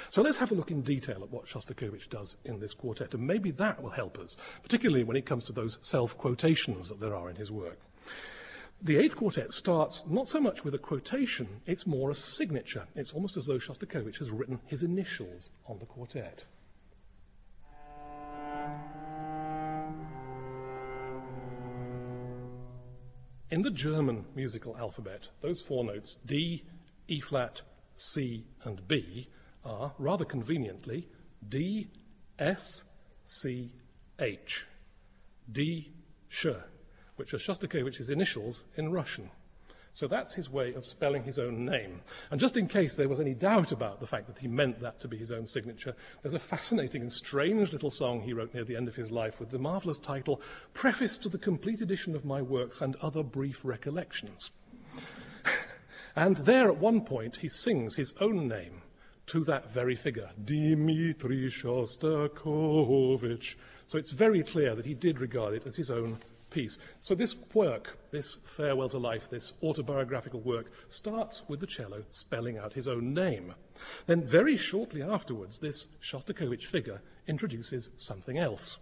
So 0.09 0.21
let's 0.21 0.37
have 0.37 0.51
a 0.51 0.55
look 0.55 0.71
in 0.71 0.81
detail 0.81 1.21
at 1.21 1.29
what 1.29 1.45
Shostakovich 1.45 2.09
does 2.09 2.37
in 2.45 2.59
this 2.59 2.73
quartet, 2.73 3.13
and 3.13 3.27
maybe 3.27 3.51
that 3.51 3.83
will 3.83 3.89
help 3.89 4.17
us, 4.17 4.37
particularly 4.61 5.03
when 5.03 5.17
it 5.17 5.25
comes 5.25 5.43
to 5.45 5.51
those 5.51 5.77
self 5.81 6.17
quotations 6.17 6.87
that 6.87 7.01
there 7.01 7.15
are 7.15 7.29
in 7.29 7.35
his 7.35 7.51
work. 7.51 7.81
The 8.81 8.97
Eighth 8.97 9.17
Quartet 9.17 9.51
starts 9.51 10.03
not 10.07 10.27
so 10.27 10.39
much 10.39 10.63
with 10.63 10.73
a 10.73 10.77
quotation, 10.77 11.47
it's 11.65 11.85
more 11.85 12.11
a 12.11 12.15
signature. 12.15 12.85
It's 12.95 13.11
almost 13.11 13.35
as 13.35 13.45
though 13.45 13.59
Shostakovich 13.59 14.19
has 14.19 14.31
written 14.31 14.59
his 14.67 14.83
initials 14.83 15.49
on 15.67 15.79
the 15.79 15.85
quartet. 15.85 16.45
In 23.53 23.61
the 23.61 23.69
German 23.69 24.25
musical 24.33 24.75
alphabet, 24.77 25.29
those 25.41 25.61
four 25.61 25.83
notes, 25.83 26.17
D, 26.25 26.63
E 27.07 27.19
flat, 27.19 27.61
C, 27.93 28.47
and 28.63 28.87
B, 28.87 29.27
are, 29.63 29.93
rather 29.99 30.25
conveniently, 30.25 31.07
D, 31.49 31.87
S, 32.39 32.81
C, 33.25 33.71
H. 34.19 34.65
D, 35.51 35.91
Sh, 36.29 36.47
which 37.17 37.35
are 37.35 37.37
Shostakovich's 37.37 38.09
initials 38.09 38.63
in 38.75 38.91
Russian. 38.91 39.29
So 39.93 40.07
that's 40.07 40.33
his 40.33 40.49
way 40.49 40.73
of 40.73 40.87
spelling 40.87 41.23
his 41.23 41.37
own 41.37 41.65
name. 41.65 42.01
And 42.31 42.39
just 42.39 42.57
in 42.57 42.67
case 42.67 42.95
there 42.95 43.07
was 43.07 43.19
any 43.19 43.35
doubt 43.35 43.71
about 43.71 43.99
the 43.99 44.07
fact 44.07 44.25
that 44.25 44.39
he 44.39 44.47
meant 44.47 44.79
that 44.79 44.99
to 45.01 45.07
be 45.07 45.17
his 45.17 45.31
own 45.31 45.45
signature, 45.45 45.95
there's 46.21 46.33
a 46.33 46.39
fascinating 46.39 47.01
and 47.01 47.11
strange 47.11 47.71
little 47.71 47.91
song 47.91 48.19
he 48.19 48.33
wrote 48.33 48.55
near 48.55 48.63
the 48.63 48.75
end 48.75 48.87
of 48.87 48.95
his 48.95 49.11
life 49.11 49.39
with 49.39 49.51
the 49.51 49.59
marvelous 49.59 49.99
title, 49.99 50.41
Preface 50.73 51.19
to 51.19 51.29
the 51.29 51.37
Complete 51.37 51.81
Edition 51.81 52.15
of 52.15 52.25
My 52.25 52.41
Works 52.41 52.81
and 52.81 52.95
Other 52.97 53.21
Brief 53.21 53.59
Recollections. 53.63 54.49
and 56.15 56.37
there 56.37 56.69
at 56.69 56.77
one 56.77 57.01
point 57.01 57.35
he 57.35 57.47
sings 57.47 57.95
his 57.95 58.13
own 58.19 58.47
name 58.47 58.81
to 59.27 59.43
that 59.43 59.71
very 59.71 59.95
figure, 59.95 60.31
Dmitri 60.43 61.51
Shostakovich. 61.51 63.53
So 63.85 63.99
it's 63.99 64.11
very 64.11 64.41
clear 64.41 64.73
that 64.73 64.85
he 64.85 64.95
did 64.95 65.19
regard 65.19 65.53
it 65.53 65.67
as 65.67 65.75
his 65.75 65.91
own 65.91 66.17
piece. 66.53 66.77
So 67.01 67.15
this 67.15 67.35
work, 67.53 67.97
this 68.11 68.37
farewell 68.55 68.89
to 68.89 68.97
life, 68.97 69.29
this 69.29 69.53
autobiographical 69.61 70.39
work, 70.39 70.71
starts 70.87 71.41
with 71.49 71.59
the 71.59 71.67
cello 71.67 72.03
spelling 72.09 72.57
out 72.57 72.73
his 72.73 72.87
own 72.87 73.13
name. 73.13 73.53
Then 74.05 74.23
very 74.23 74.55
shortly 74.55 75.01
afterwards, 75.01 75.59
this 75.59 75.87
Shostakovich 76.01 76.65
figure 76.65 77.01
introduces 77.27 77.89
something 77.97 78.37
else. 78.37 78.77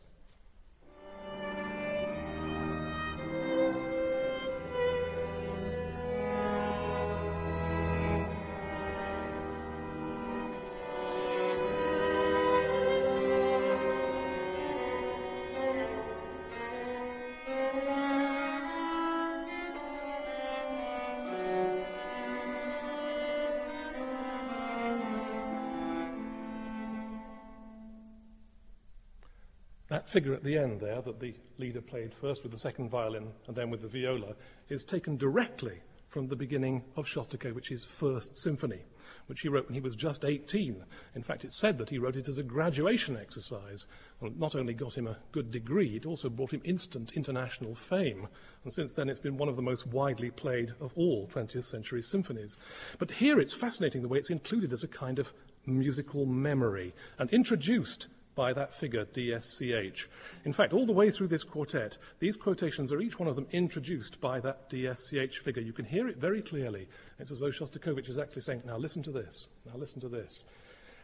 Figure 30.12 30.34
at 30.34 30.44
the 30.44 30.58
end 30.58 30.82
there, 30.82 31.02
that 31.02 31.22
the 31.22 31.34
leader 31.58 31.80
played 31.80 32.14
first 32.14 32.44
with 32.44 32.52
the 32.52 32.60
second 32.60 32.90
violin 32.90 33.32
and 33.48 33.56
then 33.56 33.70
with 33.70 33.82
the 33.82 33.88
viola, 33.88 34.36
is 34.68 34.84
taken 34.84 35.16
directly 35.16 35.80
from 36.10 36.28
the 36.28 36.36
beginning 36.36 36.84
of 36.98 37.06
Shostakovich's 37.06 37.86
first 37.86 38.36
symphony, 38.36 38.82
which 39.28 39.40
he 39.40 39.48
wrote 39.48 39.68
when 39.68 39.76
he 39.76 39.80
was 39.80 39.96
just 39.96 40.26
18. 40.26 40.84
In 41.16 41.24
fact, 41.24 41.46
it's 41.46 41.58
said 41.58 41.78
that 41.78 41.90
he 41.90 41.98
wrote 41.98 42.18
it 42.18 42.28
as 42.28 42.38
a 42.38 42.44
graduation 42.44 43.16
exercise. 43.16 43.86
And 44.20 44.30
it 44.30 44.38
not 44.38 44.54
only 44.54 44.74
got 44.74 44.98
him 44.98 45.08
a 45.08 45.18
good 45.32 45.50
degree, 45.50 45.96
it 45.96 46.06
also 46.06 46.30
brought 46.30 46.52
him 46.52 46.62
instant 46.66 47.14
international 47.16 47.74
fame. 47.74 48.28
And 48.66 48.74
since 48.74 48.94
then, 48.94 49.08
it's 49.08 49.20
been 49.20 49.38
one 49.38 49.48
of 49.48 49.56
the 49.56 49.62
most 49.62 49.88
widely 49.88 50.32
played 50.32 50.74
of 50.82 50.92
all 50.98 51.30
20th 51.34 51.64
century 51.64 52.02
symphonies. 52.02 52.58
But 53.00 53.12
here 53.12 53.40
it's 53.40 53.54
fascinating 53.54 54.02
the 54.02 54.10
way 54.10 54.18
it's 54.18 54.30
included 54.30 54.74
as 54.74 54.84
a 54.84 54.90
kind 54.90 55.18
of 55.18 55.32
musical 55.66 56.26
memory 56.26 56.94
and 57.18 57.30
introduced 57.30 58.08
by 58.36 58.54
that 58.54 58.74
figure, 58.74 59.06
DSCH. 59.06 60.06
In 60.46 60.54
fact, 60.54 60.74
all 60.74 60.86
the 60.86 60.92
way 60.92 61.12
through 61.12 61.28
this 61.28 61.44
quartet, 61.44 61.98
these 62.20 62.38
quotations 62.38 62.92
are 62.92 63.02
each 63.02 63.20
one 63.20 63.28
of 63.28 63.36
them 63.36 63.48
introduced 63.52 64.20
by 64.22 64.40
that 64.40 64.70
DSCH 64.70 65.38
figure. 65.38 65.62
You 65.62 65.74
can 65.74 65.86
hear 65.86 66.08
it 66.08 66.18
very 66.18 66.42
clearly. 66.42 66.88
It's 67.20 67.32
as 67.32 67.40
though 67.40 67.48
Shostakovich 67.48 68.10
is 68.10 68.18
actually 68.18 68.42
saying, 68.42 68.64
now 68.66 68.78
listen 68.78 69.04
to 69.04 69.12
this, 69.12 69.48
now 69.66 69.78
listen 69.78 70.02
to 70.02 70.10
this. 70.10 70.44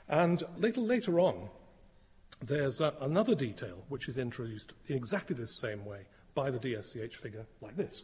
And 0.09 0.43
little 0.57 0.85
later 0.85 1.19
on, 1.19 1.49
there's 2.41 2.81
uh, 2.81 2.91
another 3.01 3.35
detail 3.35 3.83
which 3.89 4.07
is 4.07 4.17
introduced 4.17 4.73
in 4.87 4.95
exactly 4.95 5.35
the 5.35 5.47
same 5.47 5.85
way 5.85 6.01
by 6.35 6.51
the 6.51 6.59
DSCH 6.59 7.15
figure, 7.15 7.45
like 7.61 7.75
this. 7.75 8.03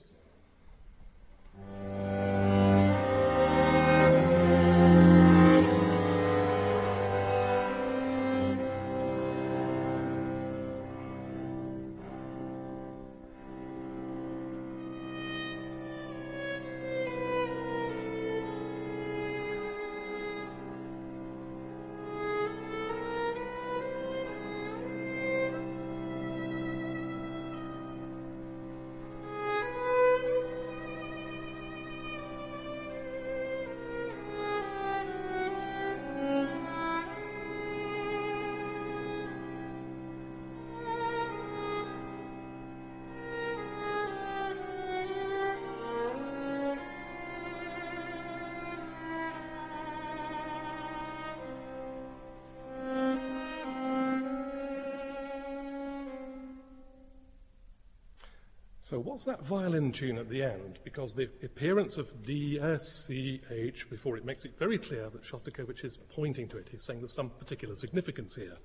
So, 58.86 59.00
what's 59.00 59.24
that 59.24 59.46
violin 59.46 59.94
tune 59.94 60.18
at 60.18 60.28
the 60.28 60.44
end? 60.44 60.78
Because 60.84 61.14
the 61.14 61.30
appearance 61.42 61.96
of 61.96 62.26
D, 62.26 62.60
S, 62.60 63.06
C, 63.08 63.40
H 63.50 63.90
before 63.90 64.18
it 64.18 64.26
makes 64.26 64.44
it 64.44 64.60
very 64.60 64.78
clear 64.78 65.10
that 65.10 65.24
Shostakovich 65.24 65.86
is 65.86 65.96
pointing 65.96 66.50
to 66.50 66.58
it. 66.58 66.68
He's 66.70 66.84
saying 66.84 67.00
there's 67.00 67.14
some 67.14 67.30
particular 67.30 67.78
significance 67.78 68.36
here. 68.36 68.58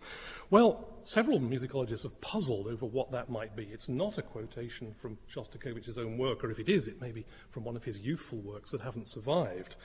Well, 0.51 0.89
several 1.05 1.39
musicologists 1.39 2.03
have 2.03 2.21
puzzled 2.21 2.67
over 2.67 2.85
what 2.85 3.13
that 3.13 3.31
might 3.31 3.55
be. 3.55 3.67
It's 3.67 3.89
not 3.89 4.19
a 4.19 4.23
quotation 4.23 4.93
from 5.01 5.19
Shostakovich's 5.33 5.99
own 5.99 6.19
work, 6.19 6.43
or 6.43 6.51
if 6.51 6.59
it 6.59 6.69
is, 6.69 6.89
it 6.89 7.01
may 7.01 7.13
be 7.13 7.25
from 7.51 7.63
one 7.63 7.77
of 7.77 7.85
his 7.85 8.01
youthful 8.01 8.39
works 8.39 8.73
that 8.73 8.81
haven't 8.81 9.07
survived. 9.07 9.77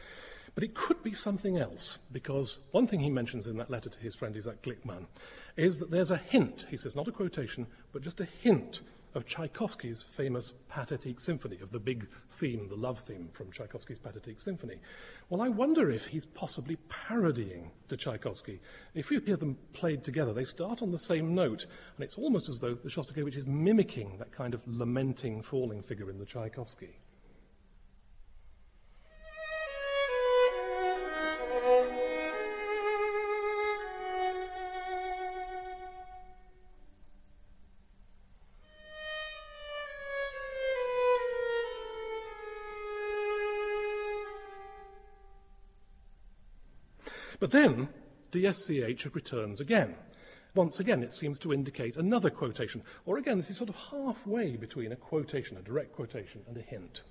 But 0.56 0.64
it 0.64 0.74
could 0.74 1.04
be 1.04 1.14
something 1.14 1.60
else, 1.60 2.00
because 2.12 2.58
one 2.72 2.88
thing 2.88 3.02
he 3.02 3.12
mentions 3.12 3.46
in 3.46 3.58
that 3.58 3.70
letter 3.70 3.92
to 3.92 4.00
his 4.00 4.16
friend 4.16 4.36
Isaac 4.36 4.64
Glikman 4.64 5.06
is 5.58 5.78
that 5.78 5.92
there's 5.92 6.10
a 6.10 6.18
hint, 6.18 6.66
he 6.72 6.78
says, 6.78 6.96
not 6.96 7.08
a 7.08 7.12
quotation, 7.12 7.68
but 7.92 8.02
just 8.02 8.20
a 8.20 8.26
hint 8.26 8.82
of 9.16 9.26
Tchaikovsky's 9.26 10.04
famous 10.16 10.54
Pathetique 10.72 11.20
Symphony, 11.20 11.60
of 11.62 11.72
the 11.72 11.80
big 11.80 12.08
theme, 12.32 12.68
the 12.68 12.76
love 12.76 13.00
theme 13.00 13.30
from 13.32 13.52
Tchaikovsky's 13.52 14.00
Pathetique 14.00 14.42
Symphony. 14.42 14.80
Well, 15.30 15.42
I 15.42 15.50
wonder 15.50 15.92
if 15.92 16.06
he's 16.06 16.26
possibly 16.26 16.78
parodying 16.90 17.72
the 17.90 17.98
Tchaikovsky. 17.98 18.60
If 18.96 19.12
you 19.12 19.20
hear 19.20 19.38
them 19.38 19.58
played 19.74 20.04
together, 20.04 20.34
they 20.34 20.46
start 20.46 20.82
on 20.82 20.92
the 20.92 20.98
same 20.98 21.36
note, 21.36 21.66
and 21.96 22.04
it's 22.04 22.18
almost 22.18 22.50
as 22.50 22.60
though 22.60 22.74
the 22.74 22.90
Shostakovich 22.90 23.38
is 23.38 23.46
mimicking 23.46 24.18
that 24.18 24.32
kind 24.32 24.54
of 24.54 24.62
lamenting, 24.68 25.42
falling 25.42 25.82
figure 25.82 26.10
in 26.10 26.18
the 26.18 26.26
Tchaikovsky. 26.26 27.00
But 47.44 47.52
then 47.52 47.90
DSCH 48.32 49.14
returns 49.14 49.60
again. 49.60 49.96
Once 50.56 50.80
again, 50.80 51.04
it 51.04 51.12
seems 51.12 51.38
to 51.40 51.52
indicate 51.52 51.98
another 51.98 52.30
quotation. 52.30 52.82
Or 53.06 53.18
again, 53.18 53.36
this 53.36 53.50
is 53.50 53.58
sort 53.58 53.70
of 53.70 53.76
halfway 53.76 54.56
between 54.56 54.94
a 54.94 54.96
quotation, 54.96 55.58
a 55.58 55.62
direct 55.62 55.92
quotation, 55.92 56.40
and 56.48 56.56
a 56.56 56.62
hint. 56.62 57.02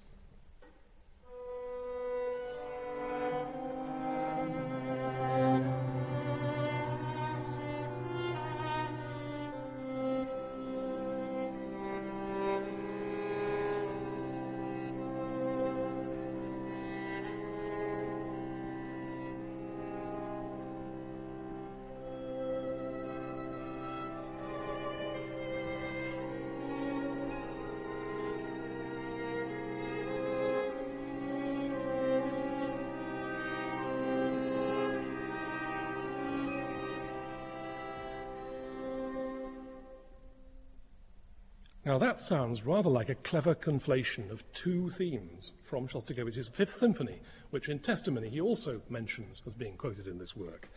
Now, 41.84 41.98
that 41.98 42.20
sounds 42.20 42.64
rather 42.64 42.88
like 42.88 43.08
a 43.08 43.16
clever 43.16 43.56
conflation 43.56 44.30
of 44.30 44.44
two 44.52 44.88
themes 44.90 45.50
from 45.64 45.88
Shostakovich's 45.88 46.46
Fifth 46.46 46.76
Symphony, 46.76 47.20
which 47.50 47.68
in 47.68 47.80
testimony 47.80 48.28
he 48.28 48.40
also 48.40 48.80
mentions 48.88 49.42
as 49.48 49.54
being 49.54 49.76
quoted 49.76 50.06
in 50.06 50.16
this 50.16 50.36
work. 50.36 50.68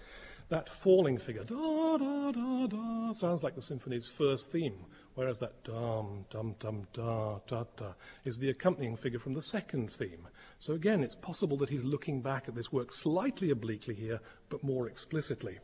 That 0.49 0.67
falling 0.67 1.19
figure, 1.19 1.43
da 1.43 1.97
da 1.97 2.31
da 2.31 2.65
da, 2.65 3.13
sounds 3.13 3.43
like 3.43 3.53
the 3.53 3.61
symphony's 3.61 4.07
first 4.07 4.51
theme, 4.51 4.83
whereas 5.13 5.37
that 5.39 5.63
dum 5.63 6.25
dum 6.31 6.55
dum 6.59 6.87
da 6.91 7.37
da 7.45 7.65
da 7.77 7.93
is 8.23 8.39
the 8.39 8.49
accompanying 8.49 8.95
figure 8.95 9.19
from 9.19 9.33
the 9.33 9.43
second 9.43 9.91
theme. 9.93 10.27
So 10.57 10.73
again, 10.73 11.03
it's 11.03 11.15
possible 11.15 11.57
that 11.57 11.69
he's 11.69 11.83
looking 11.83 12.21
back 12.21 12.47
at 12.47 12.55
this 12.55 12.71
work 12.71 12.91
slightly 12.91 13.51
obliquely 13.51 13.93
here, 13.93 14.19
but 14.49 14.63
more 14.63 14.87
explicitly. 14.87 15.59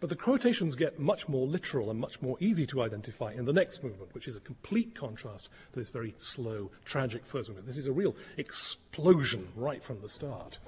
But 0.00 0.08
the 0.08 0.16
quotations 0.16 0.74
get 0.74 0.98
much 0.98 1.28
more 1.28 1.46
literal 1.46 1.90
and 1.90 1.98
much 1.98 2.20
more 2.22 2.36
easy 2.40 2.66
to 2.68 2.82
identify 2.82 3.32
in 3.32 3.44
the 3.44 3.52
next 3.52 3.82
movement, 3.82 4.14
which 4.14 4.28
is 4.28 4.36
a 4.36 4.40
complete 4.40 4.94
contrast 4.94 5.48
to 5.72 5.78
this 5.78 5.88
very 5.88 6.14
slow, 6.18 6.70
tragic 6.84 7.26
first 7.26 7.48
movement. 7.48 7.66
This 7.66 7.76
is 7.76 7.86
a 7.86 7.92
real 7.92 8.16
explosion 8.36 9.48
right 9.56 9.82
from 9.82 9.98
the 9.98 10.08
start. 10.08 10.58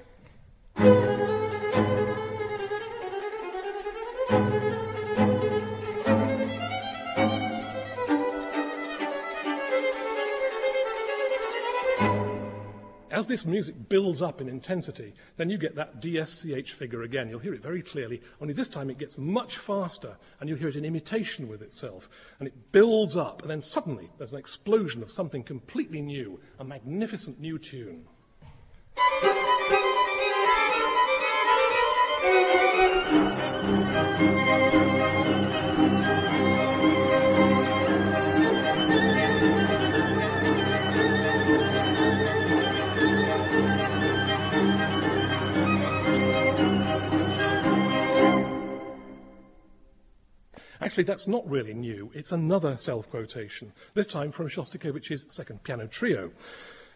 As 13.21 13.27
this 13.27 13.45
music 13.45 13.75
builds 13.91 14.23
up 14.23 14.41
in 14.41 14.49
intensity, 14.49 15.13
then 15.37 15.51
you 15.51 15.59
get 15.59 15.77
that 15.77 16.01
DSCH 16.01 16.71
figure 16.71 17.03
again. 17.03 17.29
You'll 17.29 17.39
hear 17.39 17.53
it 17.53 17.63
very 17.63 17.83
clearly, 17.83 18.23
only 18.41 18.55
this 18.55 18.67
time 18.67 18.89
it 18.89 18.97
gets 18.97 19.19
much 19.19 19.59
faster, 19.59 20.17
and 20.41 20.49
you'll 20.49 20.59
hear 20.59 20.69
it 20.69 20.77
in 20.77 20.87
imitation 20.87 21.47
with 21.47 21.61
itself. 21.61 22.09
And 22.39 22.49
it 22.49 22.73
builds 22.73 23.19
up, 23.19 23.43
and 23.43 23.51
then 23.51 23.61
suddenly 23.61 24.09
there's 24.17 24.33
an 24.33 24.39
explosion 24.39 25.03
of 25.03 25.13
something 25.13 25.43
completely 25.43 26.01
new, 26.01 26.41
a 26.59 26.65
magnificent 26.65 27.39
new 27.39 27.59
tune. 27.59 28.07
Actually, 50.91 51.05
that's 51.05 51.29
not 51.29 51.49
really 51.49 51.73
new. 51.73 52.11
It's 52.15 52.33
another 52.33 52.77
self 52.77 53.09
quotation, 53.11 53.73
this 53.95 54.09
time 54.09 54.33
from 54.33 54.49
Shostakovich's 54.49 55.25
second 55.33 55.63
piano 55.63 55.87
trio. 55.87 56.33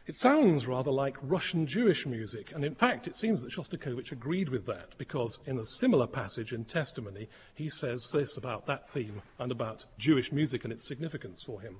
It 0.09 0.16
sounds 0.16 0.66
rather 0.66 0.90
like 0.90 1.16
Russian 1.22 1.64
Jewish 1.64 2.04
music, 2.04 2.50
and 2.52 2.64
in 2.64 2.74
fact, 2.74 3.07
it 3.07 3.14
seems 3.14 3.40
that 3.40 3.52
Shostakovich 3.52 4.11
agreed 4.11 4.48
with 4.48 4.66
that 4.66 4.98
because 4.98 5.38
in 5.46 5.61
a 5.61 5.64
similar 5.64 6.09
passage 6.09 6.52
in 6.52 6.64
Testimony, 6.64 7.28
he 7.54 7.68
says 7.68 8.11
this 8.11 8.37
about 8.37 8.66
that 8.66 8.88
theme 8.88 9.22
and 9.38 9.52
about 9.52 9.85
Jewish 9.96 10.33
music 10.33 10.64
and 10.64 10.72
its 10.72 10.85
significance 10.85 11.44
for 11.44 11.61
him. 11.61 11.76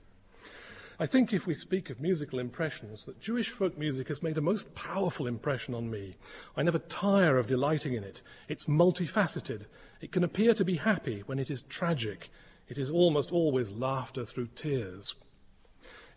I 1.01 1.07
think 1.07 1.33
if 1.33 1.49
we 1.49 1.55
speak 1.55 1.91
of 1.91 2.01
musical 2.01 2.39
impressions, 2.39 3.05
that 3.07 3.21
Jewish 3.21 3.51
folk 3.51 3.77
music 3.77 4.07
has 4.07 4.23
made 4.23 4.39
a 4.39 4.41
most 4.41 4.73
powerful 4.77 5.27
impression 5.27 5.75
on 5.75 5.91
me. 5.91 6.15
I 6.57 6.63
never 6.63 6.79
tire 6.79 7.37
of 7.37 7.49
delighting 7.49 7.95
in 7.95 8.05
it. 8.05 8.23
It's 8.49 8.67
multifaceted. 8.67 9.63
It 10.05 10.13
can 10.13 10.23
appear 10.23 10.53
to 10.53 10.67
be 10.67 10.77
happy 10.77 11.23
when 11.25 11.39
it 11.39 11.51
is 11.51 11.63
tragic. 11.63 12.29
It 12.69 12.77
is 12.77 12.91
almost 12.91 13.33
always 13.33 13.73
laughter 13.73 14.27
through 14.27 14.49
tears. 14.55 15.15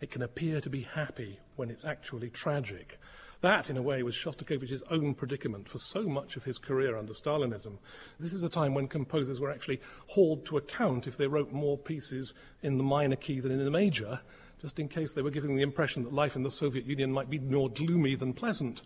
It 0.02 0.10
can 0.10 0.20
appear 0.20 0.60
to 0.60 0.68
be 0.68 0.82
happy 0.82 1.38
when 1.56 1.70
it's 1.70 1.86
actually 1.86 2.28
tragic. 2.28 3.00
That, 3.40 3.70
in 3.70 3.78
a 3.78 3.82
way, 3.82 4.02
was 4.02 4.14
Shostakovich's 4.14 4.82
own 4.90 5.14
predicament 5.14 5.70
for 5.70 5.78
so 5.78 6.02
much 6.02 6.36
of 6.36 6.44
his 6.44 6.58
career 6.58 6.98
under 6.98 7.14
Stalinism. 7.14 7.78
This 8.20 8.34
is 8.34 8.42
a 8.42 8.50
time 8.50 8.74
when 8.74 8.88
composers 8.88 9.40
were 9.40 9.50
actually 9.50 9.80
hauled 10.08 10.44
to 10.44 10.58
account 10.58 11.06
if 11.06 11.16
they 11.16 11.26
wrote 11.26 11.50
more 11.50 11.78
pieces 11.78 12.34
in 12.62 12.76
the 12.76 12.84
minor 12.84 13.16
key 13.16 13.40
than 13.40 13.52
in 13.52 13.64
the 13.64 13.70
major, 13.70 14.20
just 14.60 14.78
in 14.78 14.88
case 14.88 15.14
they 15.14 15.22
were 15.22 15.30
giving 15.30 15.56
the 15.56 15.62
impression 15.62 16.04
that 16.04 16.12
life 16.12 16.36
in 16.36 16.42
the 16.42 16.50
Soviet 16.50 16.84
Union 16.84 17.10
might 17.10 17.30
be 17.30 17.38
more 17.38 17.70
gloomy 17.70 18.16
than 18.16 18.34
pleasant. 18.34 18.82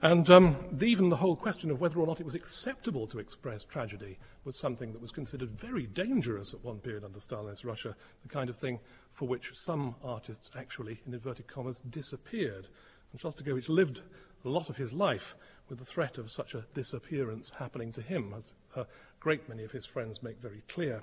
And 0.00 0.30
um, 0.30 0.56
even 0.80 1.08
the 1.08 1.16
whole 1.16 1.34
question 1.34 1.72
of 1.72 1.80
whether 1.80 1.98
or 1.98 2.06
not 2.06 2.20
it 2.20 2.26
was 2.26 2.36
acceptable 2.36 3.08
to 3.08 3.18
express 3.18 3.64
tragedy 3.64 4.16
was 4.44 4.56
something 4.56 4.92
that 4.92 5.00
was 5.00 5.10
considered 5.10 5.50
very 5.50 5.86
dangerous 5.86 6.54
at 6.54 6.62
one 6.62 6.78
period 6.78 7.02
under 7.02 7.18
Stalinist 7.18 7.64
Russia, 7.64 7.96
the 8.22 8.28
kind 8.28 8.48
of 8.48 8.56
thing 8.56 8.78
for 9.12 9.26
which 9.26 9.56
some 9.56 9.96
artists 10.04 10.52
actually, 10.56 11.00
in 11.04 11.14
inverted 11.14 11.48
commas, 11.48 11.80
disappeared. 11.90 12.68
And 13.10 13.20
Shostakovich 13.20 13.68
lived 13.68 14.02
a 14.44 14.48
lot 14.48 14.68
of 14.68 14.76
his 14.76 14.92
life 14.92 15.34
with 15.68 15.80
the 15.80 15.84
threat 15.84 16.16
of 16.16 16.30
such 16.30 16.54
a 16.54 16.64
disappearance 16.74 17.50
happening 17.58 17.90
to 17.92 18.00
him, 18.00 18.32
as 18.36 18.52
a 18.76 18.86
great 19.18 19.48
many 19.48 19.64
of 19.64 19.72
his 19.72 19.84
friends 19.84 20.22
make 20.22 20.40
very 20.40 20.62
clear. 20.68 21.02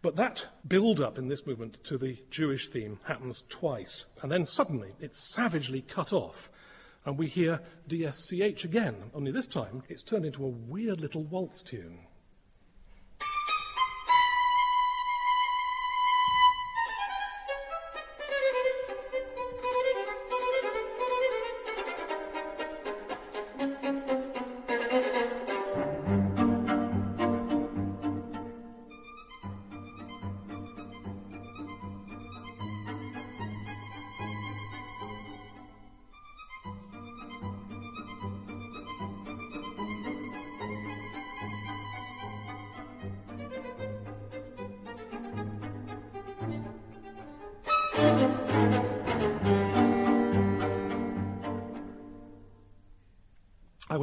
But 0.00 0.16
that 0.16 0.46
build 0.66 1.00
up 1.00 1.18
in 1.18 1.28
this 1.28 1.46
movement 1.46 1.84
to 1.84 1.98
the 1.98 2.16
Jewish 2.30 2.68
theme 2.68 2.98
happens 3.04 3.44
twice, 3.50 4.06
and 4.22 4.32
then 4.32 4.46
suddenly 4.46 4.92
it's 5.00 5.18
savagely 5.18 5.82
cut 5.82 6.14
off, 6.14 6.50
and 7.06 7.18
we 7.18 7.26
hear 7.26 7.60
DSCH 7.88 8.64
again, 8.64 8.96
only 9.14 9.30
this 9.30 9.46
time 9.46 9.82
it's 9.88 10.02
turned 10.02 10.24
into 10.24 10.44
a 10.44 10.48
weird 10.48 11.00
little 11.00 11.24
waltz 11.24 11.62
tune. 11.62 11.98
I 48.54 48.93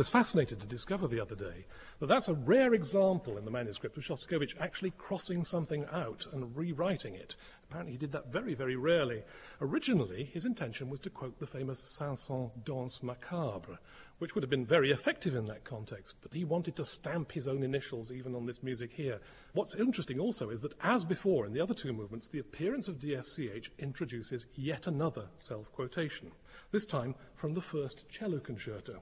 was 0.01 0.09
fascinated 0.09 0.59
to 0.59 0.65
discover 0.65 1.07
the 1.07 1.19
other 1.19 1.35
day 1.35 1.63
that 1.99 2.07
that's 2.07 2.27
a 2.27 2.33
rare 2.33 2.73
example 2.73 3.37
in 3.37 3.45
the 3.45 3.51
manuscript 3.51 3.95
of 3.97 4.03
Shostakovich 4.03 4.59
actually 4.59 4.89
crossing 4.97 5.43
something 5.43 5.85
out 5.91 6.25
and 6.33 6.57
rewriting 6.57 7.13
it. 7.13 7.35
Apparently, 7.69 7.91
he 7.91 7.99
did 7.99 8.11
that 8.13 8.31
very, 8.31 8.55
very 8.55 8.75
rarely. 8.75 9.21
Originally, 9.61 10.23
his 10.33 10.43
intention 10.43 10.89
was 10.89 10.99
to 11.01 11.11
quote 11.11 11.37
the 11.37 11.45
famous 11.45 11.81
Saint-Saëns 11.81 12.49
Danse 12.65 13.03
Macabre, 13.03 13.77
which 14.17 14.33
would 14.33 14.41
have 14.41 14.49
been 14.49 14.65
very 14.65 14.89
effective 14.89 15.35
in 15.35 15.45
that 15.45 15.65
context, 15.65 16.15
but 16.23 16.33
he 16.33 16.45
wanted 16.45 16.75
to 16.77 16.83
stamp 16.83 17.31
his 17.31 17.47
own 17.47 17.61
initials 17.61 18.11
even 18.11 18.33
on 18.33 18.47
this 18.47 18.63
music 18.63 18.91
here. 18.91 19.19
What's 19.53 19.75
interesting 19.75 20.19
also 20.19 20.49
is 20.49 20.61
that, 20.61 20.73
as 20.81 21.05
before 21.05 21.45
in 21.45 21.53
the 21.53 21.61
other 21.61 21.75
two 21.75 21.93
movements, 21.93 22.27
the 22.27 22.39
appearance 22.39 22.87
of 22.87 22.97
DSCH 22.97 23.69
introduces 23.77 24.47
yet 24.55 24.87
another 24.87 25.27
self 25.37 25.71
quotation, 25.71 26.31
this 26.71 26.87
time 26.87 27.13
from 27.35 27.53
the 27.53 27.61
first 27.61 28.09
cello 28.09 28.39
concerto. 28.39 28.99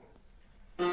There 0.79 0.87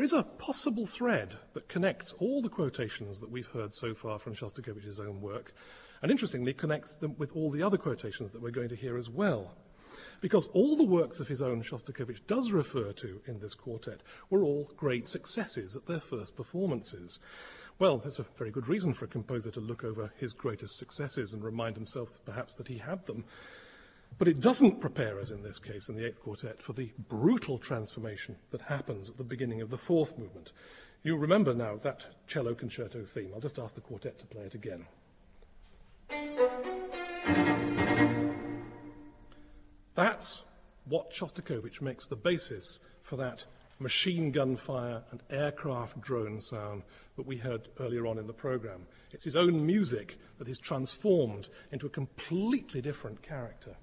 is 0.00 0.14
a 0.14 0.22
possible 0.22 0.86
thread 0.86 1.34
that 1.52 1.68
connects 1.68 2.14
all 2.18 2.40
the 2.40 2.48
quotations 2.48 3.20
that 3.20 3.30
we've 3.30 3.46
heard 3.48 3.74
so 3.74 3.92
far 3.92 4.18
from 4.18 4.32
Shostakovich's 4.32 4.98
own 4.98 5.20
work, 5.20 5.52
and 6.00 6.10
interestingly 6.10 6.54
connects 6.54 6.96
them 6.96 7.14
with 7.18 7.32
all 7.32 7.50
the 7.50 7.62
other 7.62 7.76
quotations 7.76 8.32
that 8.32 8.40
we're 8.40 8.50
going 8.50 8.70
to 8.70 8.76
hear 8.76 8.96
as 8.96 9.10
well 9.10 9.54
because 10.20 10.46
all 10.46 10.76
the 10.76 10.84
works 10.84 11.20
of 11.20 11.28
his 11.28 11.42
own 11.42 11.62
Shostakovich 11.62 12.26
does 12.26 12.50
refer 12.50 12.92
to 12.92 13.20
in 13.26 13.38
this 13.38 13.54
quartet 13.54 14.02
were 14.30 14.42
all 14.42 14.70
great 14.76 15.06
successes 15.06 15.76
at 15.76 15.86
their 15.86 16.00
first 16.00 16.36
performances. 16.36 17.18
Well, 17.78 17.98
there's 17.98 18.18
a 18.18 18.26
very 18.36 18.50
good 18.50 18.66
reason 18.66 18.92
for 18.92 19.04
a 19.04 19.08
composer 19.08 19.50
to 19.52 19.60
look 19.60 19.84
over 19.84 20.12
his 20.16 20.32
greatest 20.32 20.76
successes 20.76 21.32
and 21.32 21.44
remind 21.44 21.76
himself 21.76 22.18
perhaps 22.24 22.56
that 22.56 22.68
he 22.68 22.78
had 22.78 23.06
them. 23.06 23.24
But 24.18 24.26
it 24.26 24.40
doesn't 24.40 24.80
prepare 24.80 25.20
us 25.20 25.30
in 25.30 25.42
this 25.42 25.60
case, 25.60 25.88
in 25.88 25.94
the 25.94 26.04
Eighth 26.04 26.20
Quartet, 26.20 26.60
for 26.60 26.72
the 26.72 26.90
brutal 27.08 27.58
transformation 27.58 28.36
that 28.50 28.62
happens 28.62 29.08
at 29.08 29.16
the 29.16 29.24
beginning 29.24 29.60
of 29.60 29.70
the 29.70 29.78
fourth 29.78 30.18
movement. 30.18 30.52
You 31.04 31.16
remember 31.16 31.54
now 31.54 31.76
that 31.82 32.06
cello 32.26 32.54
concerto 32.54 33.04
theme. 33.04 33.30
I'll 33.32 33.40
just 33.40 33.58
ask 33.58 33.76
the 33.76 33.80
quartet 33.80 34.18
to 34.18 34.26
play 34.26 34.42
it 34.42 34.54
again. 34.54 34.86
That's 39.98 40.42
what 40.84 41.10
Shostakovich 41.10 41.80
makes 41.80 42.06
the 42.06 42.14
basis 42.14 42.78
for 43.02 43.16
that 43.16 43.44
machine 43.80 44.30
gun 44.30 44.56
fire 44.56 45.02
and 45.10 45.20
aircraft 45.28 46.00
drone 46.00 46.40
sound 46.40 46.84
that 47.16 47.26
we 47.26 47.36
heard 47.36 47.66
earlier 47.80 48.06
on 48.06 48.16
in 48.16 48.28
the 48.28 48.32
program. 48.32 48.86
It's 49.10 49.24
his 49.24 49.34
own 49.34 49.66
music 49.66 50.16
that 50.38 50.48
is 50.48 50.60
transformed 50.60 51.48
into 51.72 51.86
a 51.86 51.90
completely 51.90 52.80
different 52.80 53.22
character. 53.22 53.74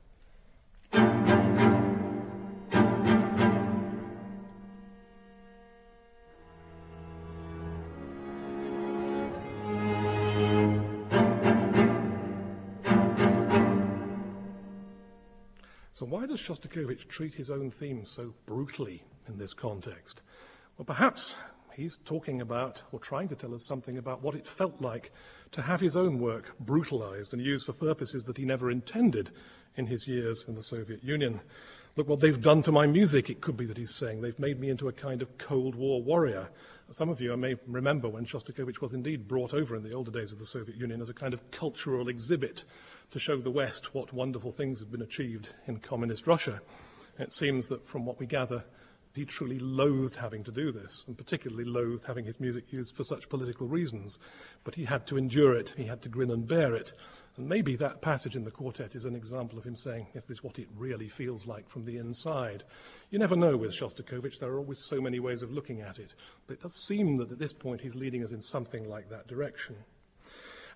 Does 16.36 16.44
Shostakovich 16.44 17.08
treat 17.08 17.34
his 17.34 17.50
own 17.50 17.72
theme 17.72 18.06
so 18.06 18.34
brutally 18.46 19.02
in 19.30 19.38
this 19.38 19.54
context? 19.54 20.22
Well, 20.78 20.86
perhaps 20.86 21.38
he's 21.74 21.98
talking 22.00 22.42
about 22.42 22.84
or 22.92 23.00
trying 23.00 23.30
to 23.30 23.36
tell 23.36 23.56
us 23.56 23.66
something 23.66 23.98
about 23.98 24.22
what 24.22 24.36
it 24.36 24.46
felt 24.46 24.82
like 24.82 25.14
to 25.54 25.62
have 25.62 25.80
his 25.80 25.96
own 25.96 26.20
work 26.20 26.54
brutalized 26.60 27.32
and 27.32 27.42
used 27.42 27.66
for 27.66 27.72
purposes 27.72 28.26
that 28.26 28.38
he 28.38 28.44
never 28.44 28.70
intended 28.70 29.32
in 29.78 29.86
his 29.86 30.10
years 30.10 30.44
in 30.46 30.56
the 30.56 30.62
Soviet 30.62 31.02
Union. 31.06 31.40
Look 31.98 32.10
what 32.10 32.20
they've 32.20 32.42
done 32.42 32.62
to 32.64 32.74
my 32.74 32.88
music, 32.88 33.30
it 33.30 33.40
could 33.40 33.56
be 33.56 33.66
that 33.68 33.78
he's 33.78 33.96
saying. 33.96 34.20
They've 34.20 34.38
made 34.38 34.60
me 34.60 34.70
into 34.70 34.90
a 34.90 34.92
kind 34.92 35.22
of 35.22 35.38
Cold 35.38 35.76
War 35.76 36.04
warrior. 36.04 36.50
Some 36.92 37.08
of 37.08 37.22
you 37.22 37.36
may 37.38 37.56
remember 37.68 38.10
when 38.10 38.26
Shostakovich 38.26 38.82
was 38.82 38.94
indeed 38.94 39.30
brought 39.30 39.54
over 39.54 39.78
in 39.78 39.84
the 39.84 39.94
older 39.94 40.12
days 40.12 40.34
of 40.34 40.40
the 40.40 40.46
Soviet 40.46 40.78
Union 40.78 41.00
as 41.00 41.08
a 41.08 41.14
kind 41.14 41.34
of 41.34 41.50
cultural 41.52 42.10
exhibit 42.10 42.66
to 43.12 43.20
show 43.20 43.38
the 43.38 43.50
West 43.50 43.96
what 43.96 44.12
wonderful 44.12 44.52
things 44.52 44.82
have 44.82 44.92
been 44.92 45.04
achieved 45.04 45.52
in 45.68 45.80
communist 45.80 46.28
Russia. 46.28 46.60
It 47.18 47.32
seems 47.32 47.70
that 47.70 47.88
from 47.88 48.06
what 48.06 48.20
we 48.20 48.26
gather, 48.26 48.66
he 49.14 49.24
truly 49.24 49.60
loathed 49.60 50.18
having 50.18 50.44
to 50.44 50.52
do 50.52 50.74
this, 50.74 51.06
and 51.08 51.18
particularly 51.18 51.64
loathed 51.64 52.04
having 52.06 52.26
his 52.26 52.42
music 52.42 52.74
used 52.74 52.94
for 52.94 53.06
such 53.06 53.30
political 53.30 53.68
reasons. 53.68 54.20
But 54.66 54.76
he 54.76 54.84
had 54.84 55.08
to 55.08 55.18
endure 55.18 55.58
it, 55.58 55.74
he 55.78 55.86
had 55.86 56.02
to 56.02 56.10
grin 56.10 56.32
and 56.32 56.46
bear 56.46 56.76
it. 56.76 56.92
And 57.38 57.50
maybe 57.50 57.76
that 57.76 58.02
passage 58.02 58.38
in 58.38 58.46
the 58.46 58.52
quartet 58.52 58.96
is 58.96 59.04
an 59.04 59.16
example 59.16 59.58
of 59.58 59.66
him 59.66 59.76
saying, 59.76 60.08
Is 60.14 60.26
this 60.26 60.42
what 60.42 60.58
it 60.58 60.70
really 60.78 61.10
feels 61.10 61.46
like 61.46 61.70
from 61.70 61.84
the 61.84 61.98
inside? 61.98 62.64
You 63.10 63.20
never 63.20 63.36
know 63.36 63.58
with 63.58 63.74
Shostakovich, 63.74 64.40
there 64.40 64.52
are 64.52 64.58
always 64.58 64.80
so 64.86 65.02
many 65.02 65.20
ways 65.20 65.42
of 65.42 65.52
looking 65.52 65.82
at 65.82 66.00
it. 66.00 66.14
But 66.48 66.54
it 66.54 66.62
does 66.62 66.76
seem 66.86 67.18
that 67.18 67.32
at 67.32 67.40
this 67.40 67.52
point 67.52 67.82
he's 67.82 67.96
leading 67.96 68.24
us 68.24 68.32
in 68.32 68.42
something 68.42 68.88
like 68.88 69.10
that 69.10 69.28
direction. 69.28 69.76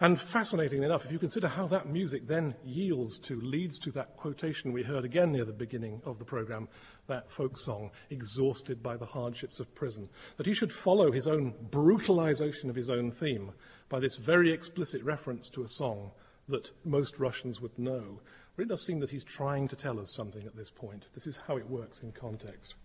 And 0.02 0.20
fascinating 0.20 0.84
enough, 0.84 1.06
if 1.06 1.12
you 1.12 1.20
consider 1.20 1.50
how 1.50 1.68
that 1.68 1.90
music 1.90 2.26
then 2.26 2.56
yields 2.64 3.20
to, 3.20 3.40
leads 3.42 3.78
to 3.80 3.92
that 3.92 4.16
quotation 4.16 4.72
we 4.72 4.82
heard 4.82 5.04
again 5.04 5.32
near 5.34 5.44
the 5.44 5.52
beginning 5.52 6.02
of 6.06 6.20
the 6.20 6.26
program, 6.26 6.70
that 7.08 7.30
folk 7.30 7.58
song, 7.58 7.92
exhausted 8.10 8.82
by 8.82 8.96
the 8.96 9.06
hardships 9.06 9.60
of 9.60 9.74
prison, 9.76 10.08
that 10.38 10.46
he 10.46 10.54
should 10.54 10.72
follow 10.72 11.12
his 11.12 11.28
own 11.28 11.54
brutalization 11.70 12.70
of 12.70 12.78
his 12.78 12.90
own 12.90 13.12
theme 13.12 13.52
by 13.90 14.00
this 14.00 14.16
very 14.16 14.54
explicit 14.54 15.04
reference 15.04 15.50
to 15.50 15.64
a 15.64 15.68
song 15.68 16.12
that 16.50 16.72
most 16.84 17.20
Russians 17.20 17.62
would 17.62 17.78
know. 17.78 18.20
But 18.56 18.64
it 18.64 18.70
does 18.70 18.86
seem 18.86 19.00
that 19.00 19.10
he's 19.10 19.24
trying 19.24 19.68
to 19.70 19.76
tell 19.76 20.00
us 20.00 20.14
something 20.14 20.46
at 20.46 20.56
this 20.56 20.70
point. 20.70 21.08
This 21.14 21.28
is 21.28 21.40
how 21.48 21.58
it 21.58 21.70
works 21.70 22.02
in 22.02 22.12
context. 22.12 22.76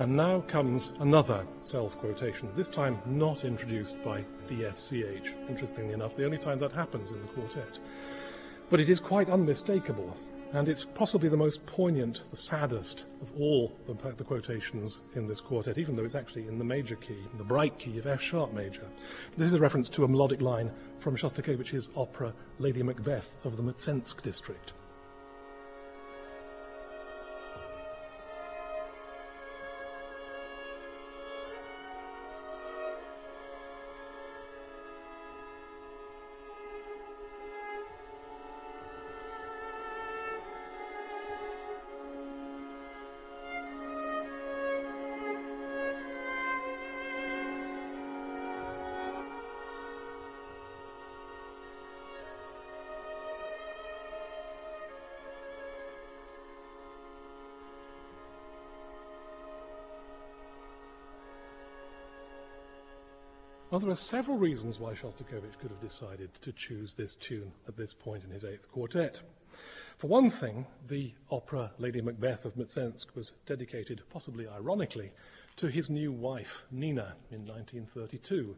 And 0.00 0.16
now 0.16 0.40
comes 0.48 0.94
another 1.00 1.46
self 1.60 1.94
quotation, 1.98 2.48
this 2.56 2.70
time 2.70 2.98
not 3.04 3.44
introduced 3.44 4.02
by 4.02 4.24
DSCH. 4.48 5.34
Interestingly 5.46 5.92
enough, 5.92 6.16
the 6.16 6.24
only 6.24 6.38
time 6.38 6.58
that 6.60 6.72
happens 6.72 7.10
in 7.10 7.20
the 7.20 7.28
quartet. 7.28 7.78
But 8.70 8.80
it 8.80 8.88
is 8.88 8.98
quite 8.98 9.28
unmistakable, 9.28 10.16
and 10.54 10.70
it's 10.70 10.86
possibly 10.86 11.28
the 11.28 11.36
most 11.36 11.66
poignant, 11.66 12.22
the 12.30 12.36
saddest 12.38 13.04
of 13.20 13.30
all 13.38 13.76
the, 13.86 13.92
the, 14.12 14.24
quotations 14.24 15.00
in 15.16 15.26
this 15.26 15.38
quartet, 15.38 15.76
even 15.76 15.94
though 15.94 16.06
it's 16.06 16.14
actually 16.14 16.48
in 16.48 16.56
the 16.56 16.64
major 16.64 16.96
key, 16.96 17.18
the 17.36 17.44
bright 17.44 17.78
key 17.78 17.98
of 17.98 18.06
F 18.06 18.22
sharp 18.22 18.54
major. 18.54 18.88
This 19.36 19.48
is 19.48 19.54
a 19.54 19.60
reference 19.60 19.90
to 19.90 20.04
a 20.04 20.08
melodic 20.08 20.40
line 20.40 20.72
from 20.98 21.14
Shostakovich's 21.14 21.90
opera 21.94 22.32
Lady 22.58 22.82
Macbeth 22.82 23.36
of 23.44 23.58
the 23.58 23.62
Mtsensk 23.62 24.22
district. 24.22 24.72
There 63.80 63.90
are 63.90 63.94
several 63.94 64.36
reasons 64.36 64.78
why 64.78 64.92
Shostakovich 64.92 65.58
could 65.58 65.70
have 65.70 65.80
decided 65.80 66.28
to 66.42 66.52
choose 66.52 66.92
this 66.92 67.16
tune 67.16 67.50
at 67.66 67.78
this 67.78 67.94
point 67.94 68.24
in 68.24 68.30
his 68.30 68.44
eighth 68.44 68.70
quartet. 68.70 69.20
For 69.96 70.06
one 70.06 70.28
thing, 70.28 70.66
the 70.88 71.14
opera 71.30 71.72
Lady 71.78 72.02
Macbeth 72.02 72.44
of 72.44 72.56
Mtsensk 72.56 73.14
was 73.14 73.32
dedicated, 73.46 74.02
possibly 74.10 74.46
ironically, 74.46 75.12
to 75.56 75.68
his 75.68 75.88
new 75.88 76.12
wife, 76.12 76.64
Nina, 76.70 77.14
in 77.30 77.46
1932, 77.46 78.54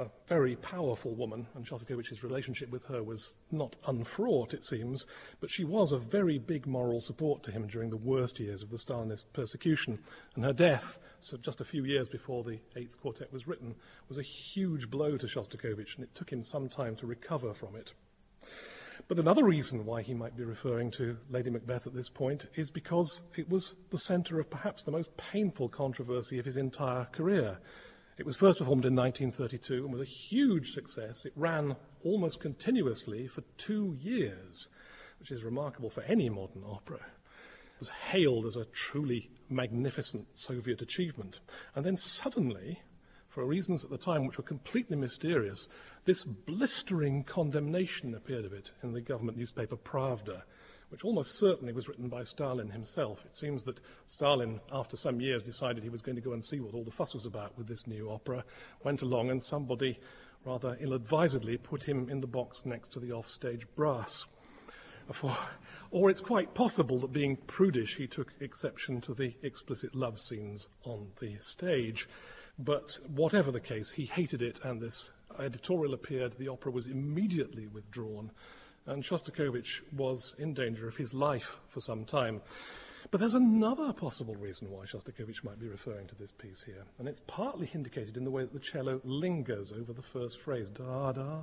a 0.00 0.10
very 0.26 0.56
powerful 0.56 1.14
woman, 1.14 1.46
and 1.54 1.64
Shostakovich's 1.66 2.24
relationship 2.24 2.70
with 2.70 2.84
her 2.86 3.02
was 3.02 3.34
not 3.52 3.76
unfraught, 3.86 4.54
it 4.54 4.64
seems, 4.64 5.04
but 5.40 5.50
she 5.50 5.64
was 5.64 5.92
a 5.92 5.98
very 5.98 6.38
big 6.38 6.66
moral 6.66 7.00
support 7.00 7.42
to 7.42 7.52
him 7.52 7.66
during 7.66 7.90
the 7.90 7.96
worst 7.98 8.40
years 8.40 8.62
of 8.62 8.70
the 8.70 8.78
Stalinist 8.78 9.24
persecution. 9.34 9.98
And 10.34 10.44
her 10.44 10.54
death, 10.54 10.98
so 11.18 11.36
just 11.36 11.60
a 11.60 11.66
few 11.66 11.84
years 11.84 12.08
before 12.08 12.42
the 12.42 12.58
Eighth 12.76 12.98
Quartet 13.00 13.30
was 13.32 13.46
written, 13.46 13.74
was 14.08 14.16
a 14.16 14.22
huge 14.22 14.90
blow 14.90 15.18
to 15.18 15.26
Shostakovich, 15.26 15.96
and 15.96 16.04
it 16.04 16.14
took 16.14 16.30
him 16.30 16.42
some 16.42 16.68
time 16.68 16.96
to 16.96 17.06
recover 17.06 17.52
from 17.52 17.76
it. 17.76 17.92
But 19.06 19.18
another 19.18 19.44
reason 19.44 19.84
why 19.84 20.02
he 20.02 20.14
might 20.14 20.36
be 20.36 20.44
referring 20.44 20.90
to 20.92 21.16
Lady 21.30 21.50
Macbeth 21.50 21.86
at 21.86 21.94
this 21.94 22.08
point 22.08 22.46
is 22.54 22.70
because 22.70 23.20
it 23.36 23.48
was 23.48 23.74
the 23.90 23.98
centre 23.98 24.40
of 24.40 24.50
perhaps 24.50 24.84
the 24.84 24.92
most 24.92 25.14
painful 25.16 25.68
controversy 25.68 26.38
of 26.38 26.44
his 26.44 26.56
entire 26.56 27.06
career. 27.06 27.58
It 28.20 28.26
was 28.26 28.36
first 28.36 28.58
performed 28.58 28.84
in 28.84 28.94
1932 28.94 29.82
and 29.82 29.90
was 29.90 30.02
a 30.02 30.04
huge 30.04 30.72
success. 30.72 31.24
It 31.24 31.32
ran 31.36 31.74
almost 32.04 32.38
continuously 32.38 33.26
for 33.26 33.40
two 33.56 33.96
years, 33.98 34.68
which 35.18 35.30
is 35.30 35.42
remarkable 35.42 35.88
for 35.88 36.02
any 36.02 36.28
modern 36.28 36.62
opera. 36.66 36.98
It 36.98 37.78
was 37.78 37.88
hailed 37.88 38.44
as 38.44 38.56
a 38.56 38.66
truly 38.66 39.30
magnificent 39.48 40.26
Soviet 40.34 40.82
achievement. 40.82 41.40
And 41.74 41.82
then 41.82 41.96
suddenly, 41.96 42.82
for 43.30 43.46
reasons 43.46 43.84
at 43.84 43.90
the 43.90 43.96
time 43.96 44.26
which 44.26 44.36
were 44.36 44.44
completely 44.44 44.98
mysterious, 44.98 45.66
this 46.04 46.22
blistering 46.22 47.24
condemnation 47.24 48.14
appeared 48.14 48.44
of 48.44 48.52
it 48.52 48.72
in 48.82 48.92
the 48.92 49.00
government 49.00 49.38
newspaper 49.38 49.76
Pravda 49.76 50.42
which 50.90 51.04
almost 51.04 51.38
certainly 51.38 51.72
was 51.72 51.88
written 51.88 52.08
by 52.08 52.22
Stalin 52.22 52.70
himself. 52.70 53.24
It 53.24 53.34
seems 53.34 53.64
that 53.64 53.80
Stalin, 54.06 54.60
after 54.72 54.96
some 54.96 55.20
years, 55.20 55.42
decided 55.42 55.82
he 55.82 55.88
was 55.88 56.02
going 56.02 56.16
to 56.16 56.22
go 56.22 56.32
and 56.32 56.44
see 56.44 56.60
what 56.60 56.74
all 56.74 56.84
the 56.84 56.90
fuss 56.90 57.14
was 57.14 57.26
about 57.26 57.56
with 57.56 57.66
this 57.66 57.86
new 57.86 58.10
opera, 58.10 58.44
went 58.84 59.00
along, 59.00 59.30
and 59.30 59.42
somebody 59.42 59.98
rather 60.44 60.76
ill 60.80 60.94
advisedly 60.94 61.56
put 61.56 61.84
him 61.84 62.08
in 62.08 62.20
the 62.20 62.26
box 62.26 62.66
next 62.66 62.92
to 62.92 63.00
the 63.00 63.12
offstage 63.12 63.66
brass. 63.74 64.26
Or 65.90 66.08
it's 66.08 66.20
quite 66.20 66.54
possible 66.54 66.98
that 67.00 67.12
being 67.12 67.36
prudish, 67.36 67.96
he 67.96 68.06
took 68.06 68.32
exception 68.40 69.00
to 69.02 69.14
the 69.14 69.34
explicit 69.42 69.94
love 69.94 70.20
scenes 70.20 70.68
on 70.84 71.08
the 71.20 71.36
stage. 71.40 72.08
But 72.58 72.98
whatever 73.08 73.50
the 73.50 73.60
case, 73.60 73.90
he 73.90 74.04
hated 74.06 74.40
it, 74.40 74.60
and 74.62 74.80
this 74.80 75.10
editorial 75.38 75.94
appeared. 75.94 76.34
The 76.34 76.48
opera 76.48 76.70
was 76.70 76.86
immediately 76.86 77.66
withdrawn 77.66 78.30
and 78.86 79.02
Shostakovich 79.02 79.80
was 79.92 80.34
in 80.38 80.54
danger 80.54 80.88
of 80.88 80.96
his 80.96 81.14
life 81.14 81.58
for 81.68 81.80
some 81.80 82.04
time. 82.04 82.40
But 83.10 83.18
there's 83.18 83.34
another 83.34 83.92
possible 83.92 84.34
reason 84.36 84.70
why 84.70 84.84
Shostakovich 84.84 85.42
might 85.42 85.58
be 85.58 85.68
referring 85.68 86.06
to 86.08 86.14
this 86.14 86.30
piece 86.30 86.62
here, 86.62 86.84
and 86.98 87.08
it's 87.08 87.20
partly 87.26 87.70
indicated 87.74 88.16
in 88.16 88.24
the 88.24 88.30
way 88.30 88.42
that 88.42 88.52
the 88.52 88.60
cello 88.60 89.00
lingers 89.04 89.72
over 89.72 89.92
the 89.92 90.02
first 90.02 90.40
phrase, 90.40 90.68
da 90.68 91.12
da 91.12 91.40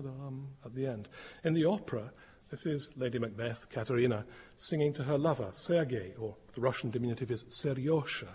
dum, 0.00 0.48
at 0.64 0.74
the 0.74 0.86
end. 0.86 1.08
In 1.44 1.54
the 1.54 1.66
opera, 1.66 2.10
this 2.50 2.66
is 2.66 2.92
Lady 2.96 3.18
Macbeth, 3.18 3.68
Katerina, 3.68 4.24
singing 4.56 4.92
to 4.94 5.04
her 5.04 5.18
lover, 5.18 5.48
Sergei, 5.52 6.14
or 6.18 6.36
the 6.54 6.60
Russian 6.60 6.90
diminutive 6.90 7.30
is 7.30 7.44
Seryosha. 7.44 8.28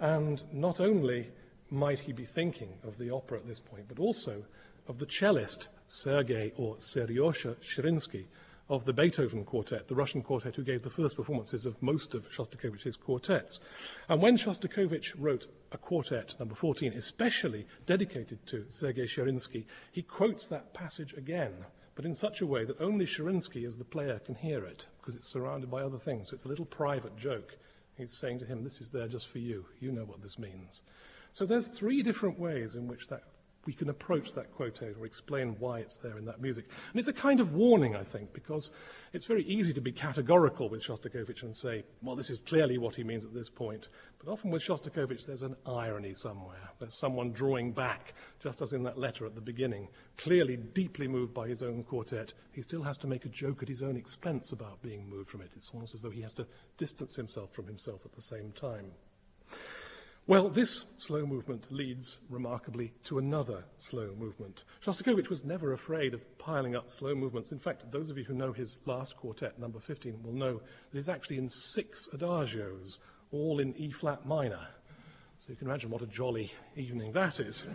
And 0.00 0.42
not 0.52 0.80
only 0.80 1.30
might 1.70 2.00
he 2.00 2.12
be 2.12 2.24
thinking 2.24 2.74
of 2.84 2.98
the 2.98 3.10
opera 3.10 3.38
at 3.38 3.46
this 3.46 3.60
point, 3.60 3.86
but 3.88 3.98
also 3.98 4.44
of 4.88 4.98
the 4.98 5.06
cellist 5.06 5.68
Sergei 5.86 6.52
or 6.56 6.76
Seryosha 6.76 7.56
Shirinsky 7.56 8.26
of 8.68 8.84
the 8.84 8.92
Beethoven 8.92 9.44
Quartet, 9.44 9.88
the 9.88 9.94
Russian 9.94 10.22
quartet 10.22 10.54
who 10.54 10.62
gave 10.62 10.82
the 10.82 10.90
first 10.90 11.16
performances 11.16 11.66
of 11.66 11.82
most 11.82 12.14
of 12.14 12.28
Shostakovich's 12.30 12.96
quartets. 12.96 13.60
And 14.08 14.22
when 14.22 14.36
Shostakovich 14.36 15.12
wrote 15.18 15.46
a 15.72 15.78
quartet, 15.78 16.34
number 16.38 16.54
14, 16.54 16.94
especially 16.94 17.66
dedicated 17.86 18.44
to 18.46 18.64
Sergei 18.68 19.04
Shirinsky, 19.04 19.66
he 19.90 20.02
quotes 20.02 20.46
that 20.46 20.72
passage 20.72 21.12
again, 21.14 21.52
but 21.94 22.06
in 22.06 22.14
such 22.14 22.40
a 22.40 22.46
way 22.46 22.64
that 22.64 22.80
only 22.80 23.04
Shirinsky 23.04 23.66
as 23.66 23.76
the 23.76 23.84
player 23.84 24.18
can 24.20 24.34
hear 24.34 24.64
it, 24.64 24.86
because 25.00 25.16
it's 25.16 25.28
surrounded 25.28 25.70
by 25.70 25.82
other 25.82 25.98
things. 25.98 26.30
So 26.30 26.34
it's 26.34 26.46
a 26.46 26.48
little 26.48 26.64
private 26.64 27.16
joke. 27.16 27.56
He's 27.98 28.16
saying 28.16 28.38
to 28.38 28.46
him, 28.46 28.64
This 28.64 28.80
is 28.80 28.88
there 28.88 29.08
just 29.08 29.28
for 29.28 29.38
you. 29.38 29.66
You 29.80 29.92
know 29.92 30.04
what 30.04 30.22
this 30.22 30.38
means. 30.38 30.80
So 31.34 31.44
there's 31.44 31.68
three 31.68 32.02
different 32.02 32.38
ways 32.38 32.74
in 32.74 32.86
which 32.86 33.08
that 33.08 33.24
we 33.64 33.72
can 33.72 33.90
approach 33.90 34.32
that 34.32 34.52
quote 34.52 34.82
or 34.82 35.06
explain 35.06 35.56
why 35.58 35.78
it's 35.78 35.96
there 35.98 36.18
in 36.18 36.24
that 36.24 36.40
music. 36.40 36.64
And 36.90 36.98
it's 36.98 37.08
a 37.08 37.12
kind 37.12 37.38
of 37.38 37.54
warning, 37.54 37.94
I 37.94 38.02
think, 38.02 38.32
because 38.32 38.70
it's 39.12 39.24
very 39.24 39.44
easy 39.44 39.72
to 39.74 39.80
be 39.80 39.92
categorical 39.92 40.68
with 40.68 40.82
Shostakovich 40.82 41.42
and 41.42 41.54
say, 41.54 41.84
well, 42.02 42.16
this 42.16 42.30
is 42.30 42.40
clearly 42.40 42.78
what 42.78 42.96
he 42.96 43.04
means 43.04 43.24
at 43.24 43.34
this 43.34 43.48
point. 43.48 43.88
But 44.18 44.32
often 44.32 44.50
with 44.50 44.62
Shostakovich, 44.62 45.26
there's 45.26 45.42
an 45.42 45.54
irony 45.64 46.12
somewhere. 46.12 46.70
There's 46.80 46.98
someone 46.98 47.32
drawing 47.32 47.72
back, 47.72 48.14
just 48.42 48.62
as 48.62 48.72
in 48.72 48.82
that 48.82 48.98
letter 48.98 49.26
at 49.26 49.34
the 49.36 49.40
beginning. 49.40 49.88
Clearly 50.16 50.56
deeply 50.56 51.06
moved 51.06 51.32
by 51.32 51.46
his 51.46 51.62
own 51.62 51.84
quartet, 51.84 52.32
he 52.52 52.62
still 52.62 52.82
has 52.82 52.98
to 52.98 53.06
make 53.06 53.26
a 53.26 53.28
joke 53.28 53.62
at 53.62 53.68
his 53.68 53.82
own 53.82 53.96
expense 53.96 54.50
about 54.50 54.82
being 54.82 55.08
moved 55.08 55.30
from 55.30 55.40
it. 55.40 55.50
It's 55.54 55.70
almost 55.72 55.94
as 55.94 56.02
though 56.02 56.10
he 56.10 56.22
has 56.22 56.34
to 56.34 56.46
distance 56.78 57.14
himself 57.14 57.52
from 57.52 57.66
himself 57.66 58.00
at 58.04 58.12
the 58.12 58.22
same 58.22 58.50
time. 58.52 58.90
Well, 60.28 60.48
this 60.48 60.84
slow 60.98 61.26
movement 61.26 61.72
leads 61.72 62.18
remarkably 62.30 62.92
to 63.04 63.18
another 63.18 63.64
slow 63.78 64.14
movement. 64.16 64.62
Shostakovich 64.80 65.28
was 65.28 65.44
never 65.44 65.72
afraid 65.72 66.14
of 66.14 66.38
piling 66.38 66.76
up 66.76 66.92
slow 66.92 67.12
movements. 67.12 67.50
In 67.50 67.58
fact, 67.58 67.90
those 67.90 68.08
of 68.08 68.16
you 68.16 68.22
who 68.22 68.34
know 68.34 68.52
his 68.52 68.78
last 68.86 69.16
quartet, 69.16 69.58
number 69.58 69.80
15, 69.80 70.22
will 70.22 70.32
know 70.32 70.60
that 70.92 70.98
it's 70.98 71.08
actually 71.08 71.38
in 71.38 71.48
six 71.48 72.08
adagios, 72.14 72.98
all 73.32 73.58
in 73.58 73.74
E 73.76 73.90
flat 73.90 74.24
minor. 74.24 74.68
So 75.38 75.46
you 75.48 75.56
can 75.56 75.66
imagine 75.66 75.90
what 75.90 76.02
a 76.02 76.06
jolly 76.06 76.52
evening 76.76 77.10
that 77.12 77.40
is. 77.40 77.66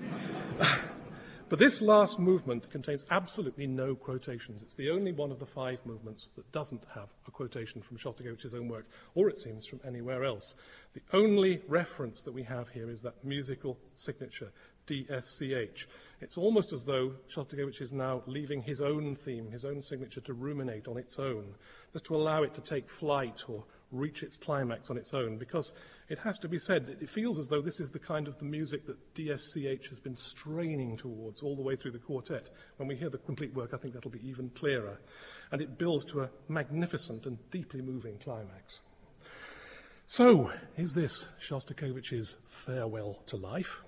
But 1.49 1.59
this 1.59 1.81
last 1.81 2.19
movement 2.19 2.69
contains 2.69 3.05
absolutely 3.09 3.67
no 3.67 3.95
quotations. 3.95 4.61
It's 4.61 4.73
the 4.73 4.89
only 4.89 5.13
one 5.13 5.31
of 5.31 5.39
the 5.39 5.45
five 5.45 5.79
movements 5.85 6.27
that 6.35 6.51
doesn't 6.51 6.83
have 6.93 7.07
a 7.25 7.31
quotation 7.31 7.81
from 7.81 7.97
Shostakovich's 7.97 8.53
own 8.53 8.67
work, 8.67 8.85
or 9.15 9.29
it 9.29 9.39
seems 9.39 9.65
from 9.65 9.79
anywhere 9.87 10.25
else. 10.25 10.55
The 10.93 11.01
only 11.13 11.61
reference 11.69 12.21
that 12.23 12.33
we 12.33 12.43
have 12.43 12.67
here 12.69 12.89
is 12.89 13.01
that 13.03 13.23
musical 13.23 13.77
signature, 13.95 14.51
DSCH. 14.87 15.85
It's 16.19 16.37
almost 16.37 16.73
as 16.73 16.83
though 16.83 17.13
Shostakovich 17.29 17.79
is 17.79 17.93
now 17.93 18.23
leaving 18.25 18.61
his 18.61 18.81
own 18.81 19.15
theme, 19.15 19.49
his 19.49 19.63
own 19.63 19.81
signature, 19.81 20.21
to 20.21 20.33
ruminate 20.33 20.89
on 20.89 20.97
its 20.97 21.17
own, 21.17 21.55
just 21.93 22.03
to 22.05 22.15
allow 22.15 22.43
it 22.43 22.55
to 22.55 22.61
take 22.61 22.89
flight 22.89 23.45
or 23.47 23.63
reach 23.93 24.21
its 24.21 24.35
climax 24.35 24.89
on 24.89 24.97
its 24.97 25.13
own, 25.13 25.37
because 25.37 25.71
it 26.09 26.19
has 26.19 26.39
to 26.39 26.47
be 26.47 26.57
said 26.57 26.85
that 26.87 27.01
it 27.01 27.09
feels 27.09 27.37
as 27.37 27.47
though 27.47 27.61
this 27.61 27.79
is 27.79 27.89
the 27.89 27.99
kind 27.99 28.27
of 28.27 28.37
the 28.39 28.45
music 28.45 28.85
that 28.85 29.13
DSCH 29.13 29.89
has 29.89 29.99
been 29.99 30.15
straining 30.15 30.95
towards 30.95 31.41
all 31.41 31.55
the 31.55 31.61
way 31.61 31.75
through 31.75 31.91
the 31.91 31.99
quartet. 31.99 32.49
When 32.77 32.87
we 32.87 32.95
hear 32.95 33.09
the 33.09 33.17
complete 33.17 33.53
work, 33.53 33.73
I 33.73 33.77
think 33.77 33.93
that'll 33.93 34.11
be 34.11 34.27
even 34.27 34.49
clearer. 34.51 34.99
And 35.51 35.61
it 35.61 35.77
builds 35.77 36.05
to 36.05 36.21
a 36.21 36.29
magnificent 36.47 37.25
and 37.25 37.37
deeply 37.51 37.81
moving 37.81 38.17
climax. 38.19 38.79
So, 40.05 40.51
is 40.77 40.93
this 40.93 41.27
Shostakovich's 41.41 42.35
farewell 42.47 43.21
to 43.25 43.35
life? 43.35 43.81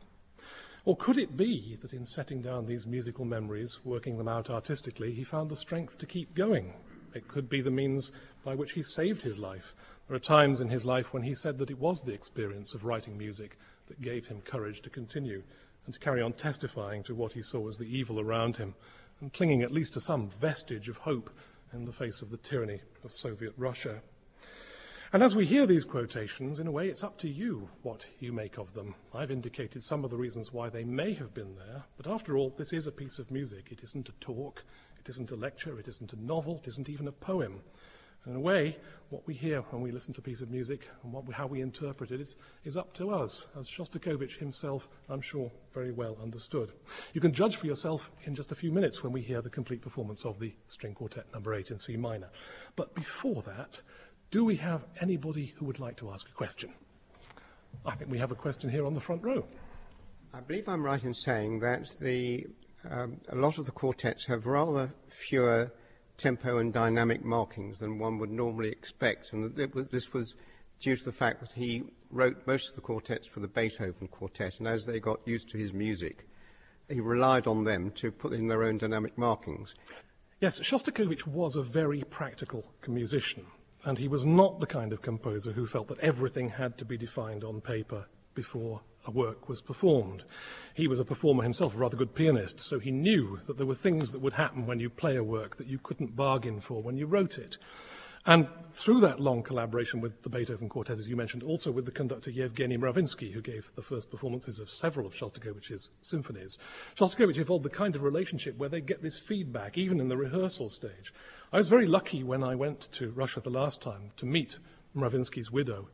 Or 0.84 0.98
could 0.98 1.18
it 1.18 1.38
be 1.38 1.78
that 1.82 1.94
in 1.94 2.06
setting 2.06 2.42
down 2.42 2.66
these 2.66 2.86
musical 2.86 3.24
memories, 3.24 3.80
working 3.86 4.18
them 4.18 4.28
out 4.28 4.50
artistically, 4.50 5.14
he 5.14 5.24
found 5.24 5.50
the 5.50 5.56
strength 5.56 5.98
to 6.00 6.06
keep 6.06 6.36
going? 6.36 6.74
It 7.14 7.30
could 7.30 7.48
be 7.48 7.62
the 7.62 7.72
means 7.72 8.12
by 8.44 8.56
which 8.56 8.74
he 8.74 8.84
saved 8.84 9.22
his 9.22 9.40
life. 9.40 9.74
There 10.10 10.16
are 10.16 10.20
times 10.20 10.60
in 10.60 10.70
his 10.70 10.88
life 10.88 11.14
when 11.14 11.22
he 11.22 11.36
said 11.36 11.60
that 11.60 11.70
it 11.70 11.78
was 11.78 12.02
the 12.02 12.14
experience 12.14 12.74
of 12.74 12.84
writing 12.84 13.16
music 13.16 13.60
that 13.88 14.02
gave 14.02 14.26
him 14.26 14.42
courage 14.42 14.82
to 14.82 14.90
continue 14.90 15.44
and 15.86 15.94
to 15.94 16.00
carry 16.00 16.20
on 16.20 16.34
testifying 16.34 17.04
to 17.04 17.14
what 17.14 17.34
he 17.34 17.44
saw 17.44 17.70
as 17.70 17.78
the 17.78 17.86
evil 17.86 18.20
around 18.20 18.58
him 18.58 18.74
and 19.22 19.32
clinging 19.32 19.62
at 19.62 19.70
least 19.70 19.94
to 19.94 20.02
some 20.02 20.32
vestige 20.42 20.90
of 20.90 20.98
hope 20.98 21.30
in 21.74 21.86
the 21.86 21.92
face 21.92 22.24
of 22.24 22.32
the 22.32 22.38
tyranny 22.38 22.82
of 23.04 23.14
Soviet 23.14 23.54
Russia. 23.56 24.02
And 25.14 25.22
as 25.22 25.36
we 25.36 25.46
hear 25.46 25.68
these 25.68 25.86
quotations, 25.86 26.58
in 26.58 26.66
a 26.66 26.72
way, 26.72 26.88
it's 26.88 27.04
up 27.04 27.20
to 27.20 27.30
you 27.30 27.70
what 27.84 28.08
you 28.20 28.34
make 28.34 28.58
of 28.58 28.74
them. 28.74 28.96
I've 29.14 29.30
indicated 29.30 29.84
some 29.84 30.04
of 30.04 30.10
the 30.10 30.18
reasons 30.18 30.52
why 30.52 30.70
they 30.70 30.84
may 30.84 31.14
have 31.14 31.36
been 31.36 31.56
there, 31.56 31.84
but 31.98 32.08
after 32.08 32.36
all, 32.36 32.52
this 32.58 32.74
is 32.74 32.88
a 32.88 32.92
piece 32.92 33.20
of 33.20 33.30
music. 33.30 33.68
It 33.70 33.82
isn't 33.84 34.10
a 34.10 34.14
talk, 34.14 34.64
it 35.00 35.08
isn't 35.08 35.30
a 35.30 35.36
lecture, 35.36 35.80
it 35.80 35.88
isn't 35.88 36.14
a 36.14 36.26
novel, 36.26 36.62
it 36.64 36.68
isn't 36.68 36.90
even 36.90 37.08
a 37.08 37.12
poem. 37.12 37.62
In 38.26 38.36
a 38.36 38.40
way, 38.40 38.78
what 39.10 39.26
we 39.26 39.34
hear 39.34 39.62
when 39.72 39.82
we 39.82 39.92
listen 39.92 40.14
to 40.14 40.20
a 40.20 40.24
piece 40.24 40.42
of 40.42 40.52
music 40.52 40.88
and 41.04 41.14
we, 41.14 41.34
how 41.34 41.48
we 41.48 41.62
interpret 41.62 42.12
it 42.12 42.36
is, 42.64 42.78
up 42.78 42.94
to 42.96 43.10
us, 43.12 43.48
as 43.60 43.68
Shostakovich 43.68 44.38
himself, 44.38 44.88
I'm 45.10 45.22
sure, 45.22 45.52
very 45.74 45.92
well 45.92 46.18
understood. 46.22 46.74
You 47.14 47.22
can 47.22 47.34
judge 47.34 47.56
for 47.56 47.66
yourself 47.66 48.12
in 48.26 48.36
just 48.36 48.52
a 48.52 48.56
few 48.56 48.72
minutes 48.72 49.02
when 49.02 49.14
we 49.14 49.22
hear 49.22 49.42
the 49.42 49.50
complete 49.50 49.82
performance 49.82 50.26
of 50.26 50.40
the 50.40 50.54
String 50.68 50.94
Quartet 50.94 51.26
number 51.34 51.56
8 51.56 51.72
in 51.72 51.80
C 51.80 51.98
minor. 51.98 52.30
But 52.76 52.94
before 52.94 53.42
that, 53.44 53.82
do 54.32 54.46
we 54.46 54.58
have 54.58 54.86
anybody 55.02 55.54
who 55.58 55.66
would 55.66 55.80
like 55.80 55.98
to 55.98 56.12
ask 56.12 56.28
a 56.28 56.34
question? 56.34 56.72
I 57.86 57.96
think 57.96 58.12
we 58.12 58.20
have 58.20 58.32
a 58.32 58.36
question 58.36 58.70
here 58.70 58.86
on 58.86 58.94
the 58.94 59.02
front 59.02 59.24
row. 59.24 59.46
I 60.34 60.42
believe 60.42 60.68
I'm 60.70 60.84
right 60.84 61.04
in 61.04 61.14
saying 61.14 61.62
that 61.62 61.88
the, 62.00 62.46
um, 62.88 63.20
a 63.30 63.36
lot 63.36 63.58
of 63.58 63.66
the 63.66 63.72
quartets 63.72 64.28
have 64.28 64.46
rather 64.46 64.94
fewer 65.08 65.72
tempo 66.20 66.60
and 66.60 66.72
dynamic 66.72 67.24
markings 67.24 67.80
than 67.80 67.98
one 67.98 68.20
would 68.20 68.30
normally 68.30 68.70
expect, 68.70 69.34
and 69.34 69.56
that 69.56 69.92
this 69.92 70.14
was 70.14 70.36
due 70.80 70.96
to 70.96 71.04
the 71.04 71.12
fact 71.12 71.40
that 71.40 71.54
he 71.54 71.84
wrote 72.12 72.46
most 72.46 72.70
of 72.70 72.76
the 72.76 72.82
quartets 72.82 73.28
for 73.28 73.40
the 73.40 73.48
Beethoven 73.48 74.08
quartet, 74.08 74.60
and 74.60 74.68
as 74.68 74.86
they 74.86 75.00
got 75.00 75.20
used 75.26 75.50
to 75.50 75.58
his 75.58 75.74
music, 75.74 76.28
he 76.90 77.00
relied 77.00 77.48
on 77.48 77.64
them 77.64 77.92
to 77.92 78.12
put 78.12 78.34
in 78.34 78.48
their 78.48 78.64
own 78.64 78.78
dynamic 78.78 79.18
markings. 79.18 79.74
Yes, 80.40 80.60
Shostakovich 80.60 81.28
was 81.28 81.56
a 81.56 81.62
very 81.62 82.04
practical 82.04 82.64
musician. 82.88 83.46
And 83.86 83.98
he 83.98 84.10
was 84.10 84.26
not 84.26 84.60
the 84.60 84.68
kind 84.68 84.92
of 84.92 85.02
composer 85.02 85.54
who 85.54 85.66
felt 85.66 85.88
that 85.88 86.00
everything 86.00 86.50
had 86.50 86.78
to 86.80 86.86
be 86.86 86.98
defined 86.98 87.46
on 87.46 87.62
paper 87.62 88.06
before 88.34 88.82
a 89.10 89.12
work 89.12 89.50
was 89.50 89.62
performed. 89.62 90.24
He 90.76 90.88
was 90.88 91.00
a 91.00 91.06
performer 91.06 91.44
himself, 91.44 91.74
a 91.74 91.78
rather 91.78 91.98
good 91.98 92.14
pianist, 92.14 92.62
so 92.62 92.80
he 92.80 92.92
knew 92.92 93.40
that 93.48 93.58
there 93.58 93.66
were 93.66 93.76
things 93.76 94.12
that 94.12 94.22
would 94.22 94.34
happen 94.34 94.68
when 94.68 94.80
you 94.80 94.90
play 94.90 95.16
a 95.16 95.24
work 95.24 95.58
that 95.58 95.68
you 95.68 95.80
couldn't 95.80 96.16
bargain 96.16 96.60
for 96.60 96.82
when 96.82 96.96
you 96.96 97.08
wrote 97.08 97.38
it. 97.38 97.58
And 98.26 98.48
through 98.70 99.00
that 99.00 99.20
long 99.20 99.42
collaboration 99.42 100.02
with 100.02 100.22
the 100.22 100.30
Beethoven 100.30 100.70
Quartet, 100.70 101.00
as 101.00 101.08
you 101.08 101.16
mentioned, 101.16 101.42
also 101.42 101.72
with 101.72 101.86
the 101.86 101.92
conductor 101.92 102.30
Yevgeny 102.30 102.78
Mravinsky, 102.78 103.32
who 103.32 103.42
gave 103.42 103.72
the 103.76 103.82
first 103.82 104.12
performances 104.12 104.60
of 104.60 104.70
several 104.70 105.08
of 105.08 105.14
Shostakovich's 105.14 105.90
symphonies, 106.02 106.58
Shostakovich 106.96 107.40
evolved 107.40 107.66
the 107.66 107.70
kind 107.70 107.96
of 107.96 108.04
relationship 108.04 108.58
where 108.58 108.70
they 108.70 108.82
get 108.82 109.02
this 109.02 109.18
feedback, 109.18 109.78
even 109.78 110.00
in 110.00 110.10
the 110.10 110.18
rehearsal 110.18 110.70
stage. 110.70 111.14
I 111.52 111.58
was 111.58 111.70
very 111.70 111.88
lucky 111.88 112.24
when 112.24 112.44
I 112.44 112.56
went 112.56 112.92
to 112.92 113.10
Russia 113.12 113.40
the 113.40 113.50
last 113.50 113.82
time 113.82 114.12
to 114.18 114.26
meet 114.26 114.60
Mravinsky's 114.96 115.50
widow 115.50 115.90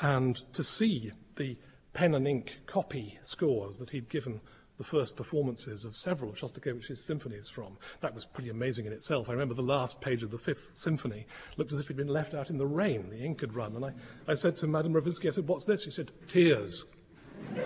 and 0.00 0.36
to 0.52 0.62
see 0.62 1.12
the 1.36 1.56
pen 1.96 2.14
and 2.14 2.28
ink 2.28 2.58
copy 2.66 3.18
scores 3.22 3.78
that 3.78 3.88
he'd 3.88 4.10
given 4.10 4.38
the 4.76 4.84
first 4.84 5.16
performances 5.16 5.86
of 5.86 5.96
several 5.96 6.30
of 6.30 6.36
Shostakovich's 6.36 7.02
symphonies 7.02 7.48
from. 7.48 7.78
That 8.02 8.14
was 8.14 8.26
pretty 8.26 8.50
amazing 8.50 8.84
in 8.84 8.92
itself. 8.92 9.30
I 9.30 9.32
remember 9.32 9.54
the 9.54 9.62
last 9.62 10.02
page 10.02 10.22
of 10.22 10.30
the 10.30 10.36
Fifth 10.36 10.72
Symphony 10.74 11.26
looked 11.56 11.72
as 11.72 11.80
if 11.80 11.86
it'd 11.86 11.96
been 11.96 12.08
left 12.08 12.34
out 12.34 12.50
in 12.50 12.58
the 12.58 12.66
rain. 12.66 13.08
The 13.08 13.24
ink 13.24 13.40
had 13.40 13.54
run. 13.54 13.74
And 13.76 13.86
I, 13.86 13.92
I 14.28 14.34
said 14.34 14.58
to 14.58 14.66
Madame 14.66 14.92
Mravinsky, 14.92 15.26
I 15.26 15.30
said, 15.30 15.48
What's 15.48 15.64
this? 15.64 15.84
She 15.84 15.90
said, 15.90 16.10
Tears. 16.28 16.84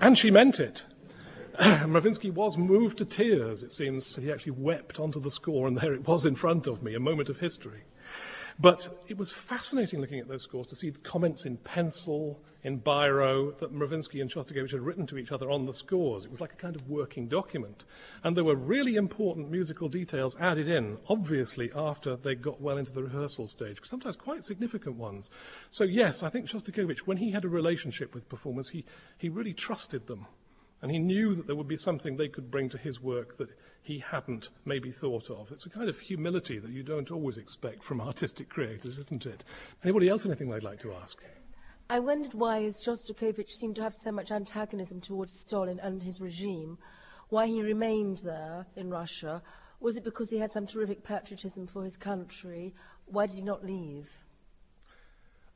and 0.00 0.16
she 0.16 0.30
meant 0.30 0.58
it. 0.58 0.82
Mravinsky 1.58 2.32
was 2.32 2.56
moved 2.56 2.96
to 2.98 3.04
tears, 3.04 3.62
it 3.62 3.72
seems. 3.72 4.16
He 4.16 4.32
actually 4.32 4.52
wept 4.52 4.98
onto 4.98 5.20
the 5.20 5.30
score, 5.30 5.68
and 5.68 5.76
there 5.76 5.92
it 5.92 6.08
was 6.08 6.24
in 6.24 6.36
front 6.36 6.66
of 6.66 6.82
me, 6.82 6.94
a 6.94 7.00
moment 7.00 7.28
of 7.28 7.38
history. 7.38 7.82
But 8.58 9.04
it 9.06 9.18
was 9.18 9.30
fascinating 9.30 10.00
looking 10.00 10.18
at 10.18 10.28
those 10.28 10.42
scores 10.42 10.66
to 10.68 10.76
see 10.76 10.88
the 10.88 10.98
comments 11.00 11.44
in 11.44 11.58
pencil, 11.58 12.40
in 12.62 12.80
biro, 12.80 13.56
that 13.58 13.74
Mravinsky 13.74 14.22
and 14.22 14.30
Shostakovich 14.30 14.70
had 14.70 14.80
written 14.80 15.06
to 15.08 15.18
each 15.18 15.30
other 15.30 15.50
on 15.50 15.66
the 15.66 15.74
scores. 15.74 16.24
It 16.24 16.30
was 16.30 16.40
like 16.40 16.54
a 16.54 16.56
kind 16.56 16.74
of 16.74 16.88
working 16.88 17.28
document. 17.28 17.84
And 18.24 18.34
there 18.34 18.44
were 18.44 18.56
really 18.56 18.96
important 18.96 19.50
musical 19.50 19.88
details 19.88 20.36
added 20.40 20.68
in, 20.68 20.96
obviously, 21.06 21.70
after 21.76 22.16
they 22.16 22.34
got 22.34 22.60
well 22.60 22.78
into 22.78 22.92
the 22.92 23.04
rehearsal 23.04 23.46
stage, 23.46 23.78
sometimes 23.84 24.16
quite 24.16 24.42
significant 24.42 24.96
ones. 24.96 25.30
So, 25.68 25.84
yes, 25.84 26.22
I 26.22 26.30
think 26.30 26.46
Shostakovich, 26.46 27.00
when 27.00 27.18
he 27.18 27.30
had 27.30 27.44
a 27.44 27.48
relationship 27.48 28.14
with 28.14 28.28
performers, 28.28 28.70
he, 28.70 28.86
he 29.18 29.28
really 29.28 29.52
trusted 29.52 30.06
them. 30.06 30.26
And 30.86 30.94
he 30.94 31.00
knew 31.00 31.34
that 31.34 31.48
there 31.48 31.56
would 31.56 31.66
be 31.66 31.74
something 31.74 32.16
they 32.16 32.28
could 32.28 32.48
bring 32.48 32.68
to 32.68 32.78
his 32.78 33.02
work 33.02 33.38
that 33.38 33.50
he 33.82 33.98
hadn't 33.98 34.50
maybe 34.64 34.92
thought 34.92 35.30
of. 35.30 35.50
It's 35.50 35.66
a 35.66 35.68
kind 35.68 35.88
of 35.88 35.98
humility 35.98 36.60
that 36.60 36.70
you 36.70 36.84
don't 36.84 37.10
always 37.10 37.38
expect 37.38 37.82
from 37.82 38.00
artistic 38.10 38.48
creators, 38.48 38.96
isn't 38.96 39.26
it? 39.26 39.42
Anybody 39.82 40.08
else 40.08 40.24
anything 40.24 40.48
they'd 40.48 40.62
like 40.62 40.78
to 40.82 40.92
ask? 40.92 41.18
I 41.90 41.98
wondered 41.98 42.34
why 42.34 42.62
as 42.62 42.84
Shostakovich 42.86 43.50
seemed 43.50 43.74
to 43.74 43.82
have 43.82 43.94
so 43.94 44.12
much 44.12 44.30
antagonism 44.30 45.00
towards 45.00 45.40
Stalin 45.40 45.80
and 45.80 46.04
his 46.04 46.20
regime, 46.20 46.78
why 47.30 47.48
he 47.48 47.62
remained 47.62 48.18
there 48.18 48.64
in 48.76 48.88
Russia. 48.88 49.42
Was 49.80 49.96
it 49.96 50.04
because 50.04 50.30
he 50.30 50.38
had 50.38 50.52
some 50.52 50.68
terrific 50.68 51.02
patriotism 51.02 51.66
for 51.66 51.82
his 51.82 51.96
country? 51.96 52.76
Why 53.06 53.26
did 53.26 53.34
he 53.34 53.42
not 53.42 53.64
leave? 53.64 54.08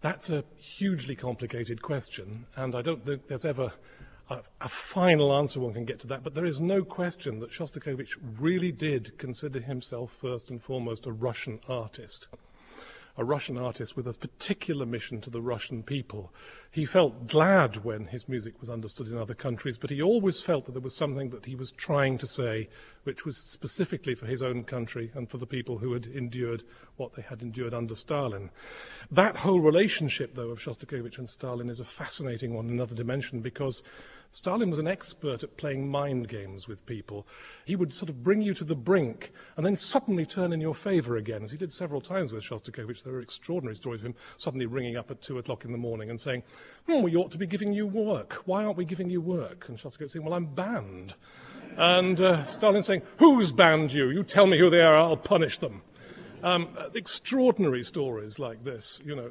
That's 0.01 0.28
a 0.28 0.43
hugely 0.57 1.14
complicated 1.14 1.83
question, 1.83 2.47
and 2.57 2.74
I 2.74 2.83
don't 2.83 3.07
think 3.07 3.28
there's 3.28 3.45
ever 3.45 3.70
a, 4.31 4.68
final 4.68 5.35
answer 5.37 5.61
one 5.61 5.74
can 5.74 5.85
get 5.85 6.01
to 6.01 6.07
that, 6.09 6.22
but 6.22 6.35
there 6.35 6.47
is 6.47 6.61
no 6.61 6.85
question 6.85 7.41
that 7.41 7.51
Shostakovich 7.51 8.16
really 8.39 8.70
did 8.72 9.18
consider 9.18 9.61
himself 9.61 10.16
first 10.20 10.51
and 10.51 10.62
foremost 10.62 11.07
a 11.07 11.12
Russian 11.12 11.61
artist. 11.68 12.28
A 13.16 13.24
Russian 13.24 13.59
artist 13.59 13.97
with 13.97 14.07
a 14.07 14.12
particular 14.12 14.87
mission 14.87 15.20
to 15.22 15.31
the 15.31 15.43
Russian 15.43 15.83
people. 15.83 16.33
He 16.70 16.87
felt 16.87 17.26
glad 17.26 17.85
when 17.85 18.07
his 18.07 18.28
music 18.28 18.61
was 18.61 18.70
understood 18.70 19.09
in 19.09 19.18
other 19.18 19.35
countries, 19.35 19.76
but 19.76 19.91
he 19.91 20.01
always 20.01 20.41
felt 20.41 20.64
that 20.66 20.72
there 20.72 20.81
was 20.81 20.97
something 20.97 21.31
that 21.31 21.45
he 21.45 21.57
was 21.57 21.72
trying 21.72 22.16
to 22.18 22.26
say, 22.26 22.68
which 23.03 23.26
was 23.26 23.37
specifically 23.37 24.14
for 24.14 24.26
his 24.26 24.43
own 24.43 24.62
country 24.62 25.11
and 25.14 25.28
for 25.28 25.39
the 25.39 25.47
people 25.47 25.78
who 25.78 25.93
had 25.93 26.07
endured 26.07 26.62
what 26.97 27.14
they 27.14 27.22
had 27.22 27.43
endured 27.43 27.74
under 27.74 27.97
Stalin. 27.97 28.49
That 29.11 29.37
whole 29.37 29.61
relationship, 29.61 30.37
though, 30.37 30.51
of 30.51 30.61
Shostakovich 30.61 31.18
and 31.18 31.28
Stalin 31.28 31.68
is 31.68 31.81
a 31.81 31.85
fascinating 31.85 32.55
one, 32.55 32.70
another 32.70 32.95
dimension, 32.95 33.41
because 33.41 33.83
Stalin 34.33 34.70
was 34.70 34.78
an 34.78 34.87
expert 34.87 35.43
at 35.43 35.57
playing 35.57 35.89
mind 35.89 36.28
games 36.28 36.68
with 36.68 36.87
people. 36.87 37.26
He 37.64 37.74
would 37.74 37.93
sort 37.93 38.09
of 38.09 38.22
bring 38.22 38.41
you 38.43 38.55
to 38.55 38.64
the 38.64 38.76
brink 38.76 39.33
and 39.57 39.66
then 39.66 39.74
suddenly 39.74 40.24
turn 40.24 40.53
in 40.53 40.61
your 40.61 40.74
favor 40.74 41.16
again, 41.16 41.43
as 41.43 41.51
he 41.51 41.57
did 41.57 41.72
several 41.72 42.01
times 42.01 42.33
with 42.33 42.45
Shostakovich. 42.45 43.03
There 43.03 43.14
are 43.14 43.20
extraordinary 43.20 43.74
stories 43.74 44.01
of 44.01 44.07
him 44.07 44.14
suddenly 44.37 44.66
ringing 44.66 44.97
up 44.97 45.11
at 45.11 45.20
two 45.20 45.39
o'clock 45.39 45.64
in 45.64 45.72
the 45.72 45.78
morning 45.78 46.11
and 46.11 46.20
saying, 46.20 46.45
hmm, 46.87 47.03
we 47.03 47.16
ought 47.16 47.33
to 47.33 47.39
be 47.39 47.47
giving 47.47 47.72
you 47.72 47.87
work. 47.87 48.35
Why 48.45 48.64
aren't 48.64 48.76
we 48.76 48.85
giving 48.85 49.11
you 49.11 49.20
work? 49.20 49.68
And 49.68 49.76
Shostakovich 49.76 50.11
saying, 50.11 50.24
well, 50.24 50.35
I'm 50.35 50.47
banned. 50.47 51.14
And 51.76 52.20
uh, 52.20 52.45
Stalin 52.45 52.83
saying, 52.83 53.03
who's 53.18 53.51
banned 53.51 53.93
you? 53.93 54.11
You 54.11 54.22
tell 54.22 54.47
me 54.47 54.59
who 54.59 54.70
they 54.70 54.81
are, 54.81 54.97
I'll 54.97 55.16
punish 55.16 55.59
them. 55.59 55.83
Um, 56.43 56.68
extraordinary 56.95 57.83
stories 57.83 58.39
like 58.39 58.64
this, 58.64 59.01
you 59.05 59.16
know. 59.16 59.31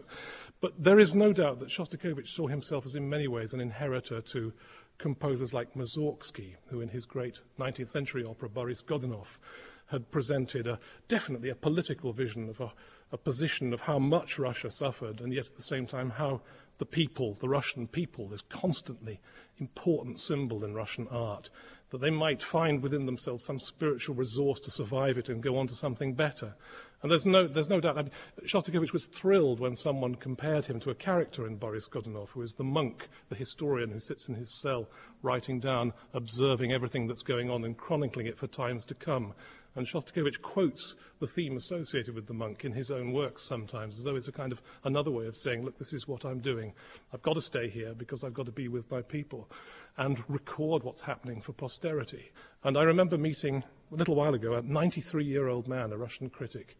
But 0.62 0.74
there 0.84 1.00
is 1.00 1.16
no 1.16 1.32
doubt 1.32 1.60
that 1.60 1.70
Shostakovich 1.70 2.28
saw 2.28 2.47
himself 2.47 2.86
as 2.86 2.95
in 2.95 3.10
many 3.10 3.28
ways 3.28 3.54
an 3.54 3.62
inheritor 3.62 4.22
to 4.22 4.54
composers 5.00 5.54
like 5.54 5.74
Mussorgsky, 5.74 6.56
who 6.68 6.82
in 6.82 6.89
his 6.89 7.06
great 7.06 7.39
19th 7.58 7.88
century 7.88 8.24
opera, 8.24 8.50
Boris 8.50 8.84
Godunov, 8.84 9.39
had 9.88 10.12
presented 10.12 10.68
a, 10.68 10.80
definitely 11.08 11.50
a 11.50 11.56
political 11.56 12.14
vision 12.14 12.47
of 12.47 12.60
a, 12.62 12.72
a 13.12 13.18
position 13.18 13.74
of 13.74 13.82
how 13.82 13.97
much 13.97 14.38
Russia 14.38 14.70
suffered, 14.70 15.20
and 15.20 15.34
yet 15.34 15.47
at 15.47 15.56
the 15.56 15.64
same 15.64 15.88
time 15.88 16.12
how 16.12 16.41
the 16.78 16.86
people, 16.86 17.34
the 17.39 17.50
Russian 17.50 17.88
people, 17.88 18.28
this 18.28 18.43
constantly 18.50 19.20
important 19.58 20.20
symbol 20.20 20.64
in 20.64 20.76
Russian 20.76 21.08
art, 21.10 21.50
that 21.89 22.02
they 22.02 22.12
might 22.12 22.43
find 22.43 22.84
within 22.84 23.06
themselves 23.06 23.43
some 23.43 23.60
spiritual 23.60 24.16
resource 24.16 24.60
to 24.60 24.72
survive 24.72 25.18
it 25.18 25.28
and 25.28 25.41
go 25.41 25.58
on 25.58 25.68
to 25.68 25.76
something 25.76 26.14
better. 26.14 26.54
And 27.02 27.10
there's 27.10 27.26
no, 27.26 27.47
there's 27.47 27.70
no 27.70 27.80
doubt. 27.80 27.97
I 27.97 28.02
mean, 28.02 28.12
Shostakovich 28.43 28.91
was 28.91 29.06
thrilled 29.06 29.60
when 29.60 29.74
someone 29.74 30.16
compared 30.16 30.66
him 30.66 30.80
to 30.82 30.89
a 30.89 30.95
character 30.95 31.47
in 31.47 31.56
Boris 31.56 31.88
Godunov, 31.88 32.30
who 32.30 32.41
is 32.41 32.54
the 32.54 32.64
monk, 32.64 33.08
the 33.30 33.36
historian 33.36 33.89
who 33.89 34.02
sits 34.02 34.28
in 34.28 34.36
his 34.36 34.60
cell, 34.60 34.88
writing 35.22 35.60
down, 35.62 35.93
observing 36.14 36.74
everything 36.74 37.08
that's 37.08 37.24
going 37.24 37.50
on 37.50 37.64
and 37.64 37.78
chronicling 37.78 38.26
it 38.26 38.38
for 38.38 38.47
times 38.47 38.84
to 38.86 38.95
come. 38.95 39.34
And 39.76 39.88
Shostakovich 39.88 40.41
quotes 40.41 40.95
the 41.20 41.28
theme 41.28 41.56
associated 41.56 42.16
with 42.16 42.28
the 42.28 42.34
monk 42.34 42.66
in 42.66 42.74
his 42.74 42.91
own 42.91 43.14
works 43.14 43.43
sometimes, 43.43 43.97
as 43.97 44.04
though 44.04 44.16
it's 44.16 44.28
a 44.28 44.34
kind 44.34 44.52
of 44.52 44.62
another 44.84 45.12
way 45.12 45.26
of 45.26 45.38
saying, 45.38 45.64
look, 45.64 45.78
this 45.78 45.93
is 45.93 46.08
what 46.08 46.26
I'm 46.26 46.39
doing. 46.39 46.74
I've 47.14 47.22
got 47.22 47.36
to 47.36 47.41
stay 47.41 47.70
here 47.70 47.93
because 47.93 48.24
I've 48.24 48.34
got 48.34 48.47
to 48.47 48.52
be 48.52 48.68
with 48.68 48.89
my 48.91 49.02
people 49.02 49.50
and 49.97 50.22
record 50.28 50.84
what's 50.84 51.02
happening 51.02 51.39
for 51.39 51.54
posterity. 51.54 52.32
And 52.64 52.78
I 52.78 52.84
remember 52.84 53.18
meeting 53.18 53.64
a 53.91 53.95
little 53.95 54.16
while 54.16 54.34
ago 54.34 54.56
a 54.56 54.62
93 54.62 55.24
year 55.24 55.47
old 55.47 55.68
man, 55.68 55.93
a 55.93 55.97
Russian 55.97 56.30
critic, 56.30 56.76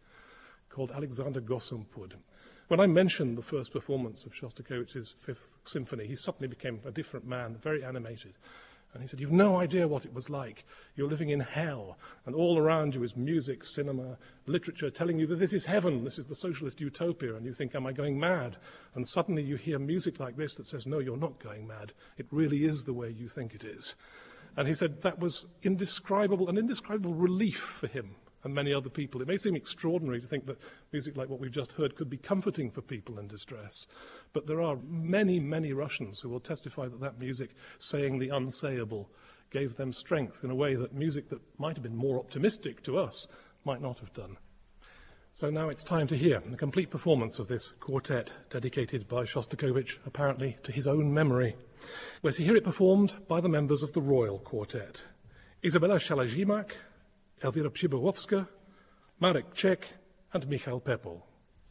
called 0.70 0.92
Alexander 0.92 1.40
Gosumpud. 1.40 2.14
When 2.68 2.80
I 2.80 2.86
mentioned 2.86 3.36
the 3.36 3.42
first 3.42 3.72
performance 3.72 4.24
of 4.24 4.32
Shostakovich's 4.32 5.14
Fifth 5.18 5.58
Symphony, 5.64 6.06
he 6.06 6.14
suddenly 6.14 6.46
became 6.46 6.80
a 6.86 6.92
different 6.92 7.26
man, 7.26 7.56
very 7.60 7.84
animated. 7.84 8.34
And 8.92 9.02
he 9.02 9.08
said, 9.08 9.20
You've 9.20 9.32
no 9.32 9.56
idea 9.56 9.86
what 9.86 10.04
it 10.04 10.14
was 10.14 10.30
like. 10.30 10.64
You're 10.96 11.08
living 11.08 11.30
in 11.30 11.40
hell, 11.40 11.96
and 12.26 12.34
all 12.34 12.58
around 12.58 12.94
you 12.94 13.02
is 13.02 13.16
music, 13.16 13.64
cinema, 13.64 14.18
literature 14.46 14.90
telling 14.90 15.18
you 15.18 15.26
that 15.28 15.38
this 15.38 15.52
is 15.52 15.64
heaven, 15.64 16.04
this 16.04 16.18
is 16.18 16.26
the 16.26 16.34
socialist 16.34 16.80
utopia, 16.80 17.34
and 17.34 17.44
you 17.44 17.52
think, 17.52 17.74
Am 17.74 17.86
I 17.86 17.92
going 17.92 18.18
mad? 18.18 18.56
And 18.94 19.06
suddenly 19.06 19.42
you 19.42 19.56
hear 19.56 19.78
music 19.78 20.18
like 20.20 20.36
this 20.36 20.54
that 20.54 20.66
says, 20.66 20.86
No, 20.86 20.98
you're 20.98 21.16
not 21.16 21.42
going 21.42 21.66
mad. 21.66 21.92
It 22.18 22.26
really 22.30 22.64
is 22.64 22.84
the 22.84 22.94
way 22.94 23.10
you 23.10 23.28
think 23.28 23.54
it 23.54 23.64
is. 23.64 23.94
And 24.56 24.66
he 24.66 24.74
said 24.74 25.02
that 25.02 25.18
was 25.18 25.46
indescribable, 25.62 26.48
an 26.48 26.58
indescribable 26.58 27.14
relief 27.14 27.58
for 27.58 27.86
him 27.86 28.16
and 28.44 28.54
many 28.54 28.72
other 28.72 28.88
people. 28.88 29.20
It 29.20 29.28
may 29.28 29.36
seem 29.36 29.56
extraordinary 29.56 30.20
to 30.20 30.26
think 30.26 30.46
that 30.46 30.60
music 30.92 31.16
like 31.16 31.28
what 31.28 31.40
we've 31.40 31.50
just 31.50 31.72
heard 31.72 31.96
could 31.96 32.10
be 32.10 32.16
comforting 32.16 32.70
for 32.70 32.80
people 32.80 33.18
in 33.18 33.28
distress, 33.28 33.86
but 34.32 34.46
there 34.46 34.62
are 34.62 34.78
many, 34.88 35.38
many 35.40 35.72
Russians 35.72 36.20
who 36.20 36.28
will 36.28 36.40
testify 36.40 36.88
that 36.88 37.00
that 37.00 37.18
music, 37.18 37.50
saying 37.78 38.18
the 38.18 38.28
unsayable, 38.28 39.06
gave 39.50 39.76
them 39.76 39.92
strength 39.92 40.44
in 40.44 40.50
a 40.50 40.54
way 40.54 40.74
that 40.74 40.94
music 40.94 41.28
that 41.28 41.40
might 41.58 41.76
have 41.76 41.82
been 41.82 41.96
more 41.96 42.18
optimistic 42.18 42.82
to 42.84 42.98
us 42.98 43.26
might 43.64 43.82
not 43.82 43.98
have 43.98 44.12
done. 44.14 44.36
So 45.32 45.48
now 45.48 45.68
it's 45.68 45.84
time 45.84 46.08
to 46.08 46.16
hear 46.16 46.42
the 46.44 46.56
complete 46.56 46.90
performance 46.90 47.38
of 47.38 47.46
this 47.46 47.68
quartet 47.78 48.32
dedicated 48.50 49.06
by 49.06 49.22
Shostakovich, 49.22 49.98
apparently 50.04 50.56
to 50.64 50.72
his 50.72 50.88
own 50.88 51.14
memory. 51.14 51.54
We're 52.22 52.32
to 52.32 52.42
hear 52.42 52.56
it 52.56 52.64
performed 52.64 53.14
by 53.28 53.40
the 53.40 53.48
members 53.48 53.84
of 53.84 53.92
the 53.92 54.00
Royal 54.00 54.40
Quartet. 54.40 55.04
Izabella 55.62 56.00
Szałaj-Zimak, 56.00 56.72
Elwira 57.40 57.70
Przybyłowska, 57.70 58.44
Marek 59.20 59.52
Czech, 59.52 59.98
and 60.30 60.46
Michał 60.48 60.80
Pepol. 60.80 61.29